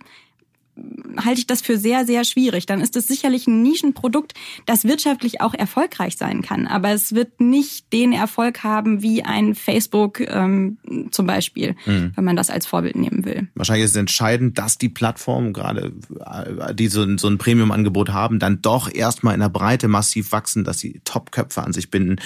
[1.18, 2.66] halte ich das für sehr, sehr schwierig.
[2.66, 4.34] Dann ist es sicherlich ein Nischenprodukt,
[4.66, 6.68] das wirtschaftlich auch erfolgreich sein kann.
[6.68, 10.78] Aber es wird nicht den Erfolg haben wie ein Facebook ähm,
[11.12, 12.12] zum Beispiel, mhm.
[12.16, 13.48] wenn man das als Vorbild nehmen will.
[13.56, 15.94] Wahrscheinlich ist es entscheidend, dass die Plattformen, gerade
[16.26, 20.64] äh, die so, so ein Premium-Angebot haben, dann doch erstmal in der Breite massiv wachsen,
[20.64, 22.18] dass sie Top-Köpfe an sich binden.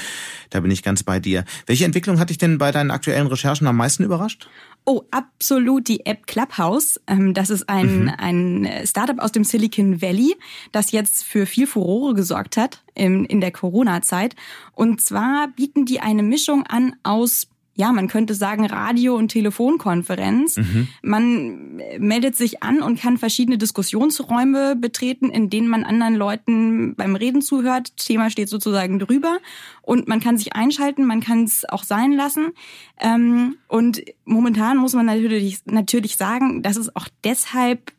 [0.49, 1.45] Da bin ich ganz bei dir.
[1.66, 4.47] Welche Entwicklung hat dich denn bei deinen aktuellen Recherchen am meisten überrascht?
[4.86, 6.99] Oh, absolut die App Clubhouse.
[7.07, 8.11] Ähm, das ist ein, mhm.
[8.17, 10.36] ein Startup aus dem Silicon Valley,
[10.73, 14.36] das jetzt für viel Furore gesorgt hat in, in der Corona-Zeit.
[14.73, 20.57] Und zwar bieten die eine Mischung an aus ja, man könnte sagen Radio- und Telefonkonferenz.
[20.57, 20.88] Mhm.
[21.01, 27.15] Man meldet sich an und kann verschiedene Diskussionsräume betreten, in denen man anderen Leuten beim
[27.15, 27.97] Reden zuhört.
[27.97, 29.39] Thema steht sozusagen drüber
[29.82, 32.51] und man kann sich einschalten, man kann es auch sein lassen.
[32.99, 37.91] Ähm, und momentan muss man natürlich, natürlich sagen, dass es auch deshalb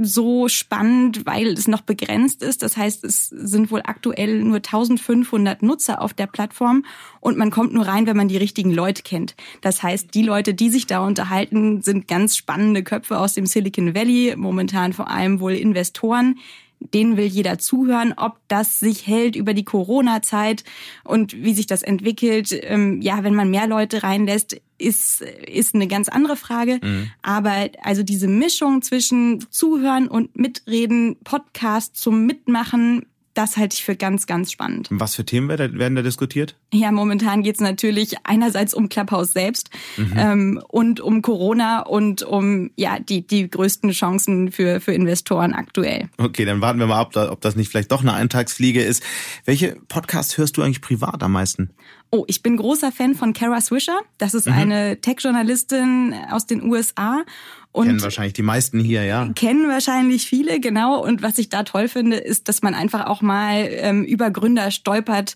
[0.00, 2.62] so spannend, weil es noch begrenzt ist.
[2.62, 6.84] Das heißt, es sind wohl aktuell nur 1500 Nutzer auf der Plattform
[7.20, 9.34] und man kommt nur rein, wenn man die richtigen Leute kennt.
[9.60, 13.94] Das heißt, die Leute, die sich da unterhalten, sind ganz spannende Köpfe aus dem Silicon
[13.94, 16.38] Valley, momentan vor allem wohl Investoren,
[16.80, 20.64] denen will jeder zuhören, ob das sich hält über die Corona-Zeit
[21.04, 22.58] und wie sich das entwickelt.
[22.62, 26.80] Ähm, ja, wenn man mehr Leute reinlässt, ist, ist eine ganz andere Frage.
[26.82, 27.10] Mhm.
[27.22, 33.06] Aber also diese Mischung zwischen Zuhören und Mitreden, Podcast zum Mitmachen,
[33.38, 34.88] das halte ich für ganz, ganz spannend.
[34.90, 36.56] Was für Themen werden da diskutiert?
[36.72, 40.12] Ja, momentan geht es natürlich einerseits um Clubhouse selbst mhm.
[40.16, 46.08] ähm, und um Corona und um ja die, die größten Chancen für, für Investoren aktuell.
[46.18, 49.04] Okay, dann warten wir mal ab, ob das nicht vielleicht doch eine Eintagsfliege ist.
[49.44, 51.70] Welche Podcasts hörst du eigentlich privat am meisten?
[52.10, 53.98] Oh, ich bin großer Fan von Kara Swisher.
[54.16, 54.54] Das ist mhm.
[54.54, 57.24] eine Tech-Journalistin aus den USA.
[57.70, 59.28] Und kennen wahrscheinlich die meisten hier, ja.
[59.34, 61.04] Kennen wahrscheinlich viele, genau.
[61.04, 64.70] Und was ich da toll finde, ist, dass man einfach auch mal ähm, über Gründer
[64.70, 65.34] stolpert,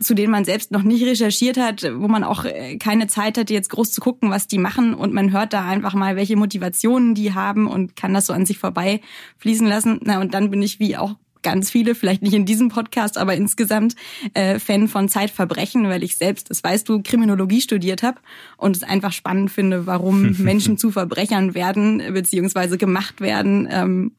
[0.00, 3.48] zu denen man selbst noch nicht recherchiert hat, wo man auch äh, keine Zeit hat,
[3.48, 4.94] jetzt groß zu gucken, was die machen.
[4.94, 8.44] Und man hört da einfach mal, welche Motivationen die haben und kann das so an
[8.44, 9.00] sich vorbei
[9.38, 10.00] fließen lassen.
[10.02, 13.34] Na, und dann bin ich wie auch ganz viele, vielleicht nicht in diesem Podcast, aber
[13.34, 13.94] insgesamt
[14.34, 18.18] äh, Fan von Zeitverbrechen, weil ich selbst, das weißt du, Kriminologie studiert habe
[18.56, 24.12] und es einfach spannend finde, warum Menschen zu Verbrechern werden beziehungsweise gemacht werden, ähm,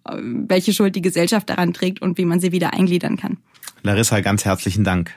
[0.48, 3.38] welche Schuld die Gesellschaft daran trägt und wie man sie wieder eingliedern kann.
[3.84, 5.14] Larissa, ganz herzlichen Dank.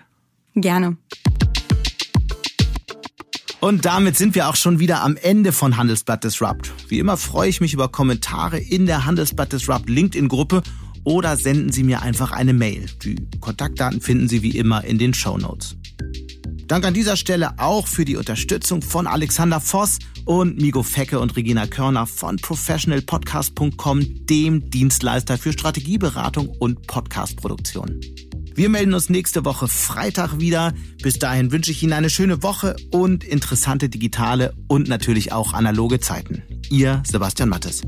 [0.55, 0.97] Gerne.
[3.63, 6.73] Und damit sind wir auch schon wieder am Ende von Handelsblatt Disrupt.
[6.89, 10.63] Wie immer freue ich mich über Kommentare in der Handelsblatt Disrupt LinkedIn-Gruppe
[11.05, 12.87] oder senden Sie mir einfach eine Mail.
[13.03, 15.77] Die Kontaktdaten finden Sie wie immer in den Show Notes.
[16.67, 21.37] Dank an dieser Stelle auch für die Unterstützung von Alexander Voss und Migo Fecke und
[21.37, 28.01] Regina Körner von professionalpodcast.com, dem Dienstleister für Strategieberatung und Podcastproduktion.
[28.55, 30.75] Wir melden uns nächste Woche Freitag wieder.
[31.03, 36.01] Bis dahin wünsche ich Ihnen eine schöne Woche und interessante digitale und natürlich auch analoge
[36.01, 36.43] Zeiten.
[36.71, 37.83] Ihr Sebastian Mattes.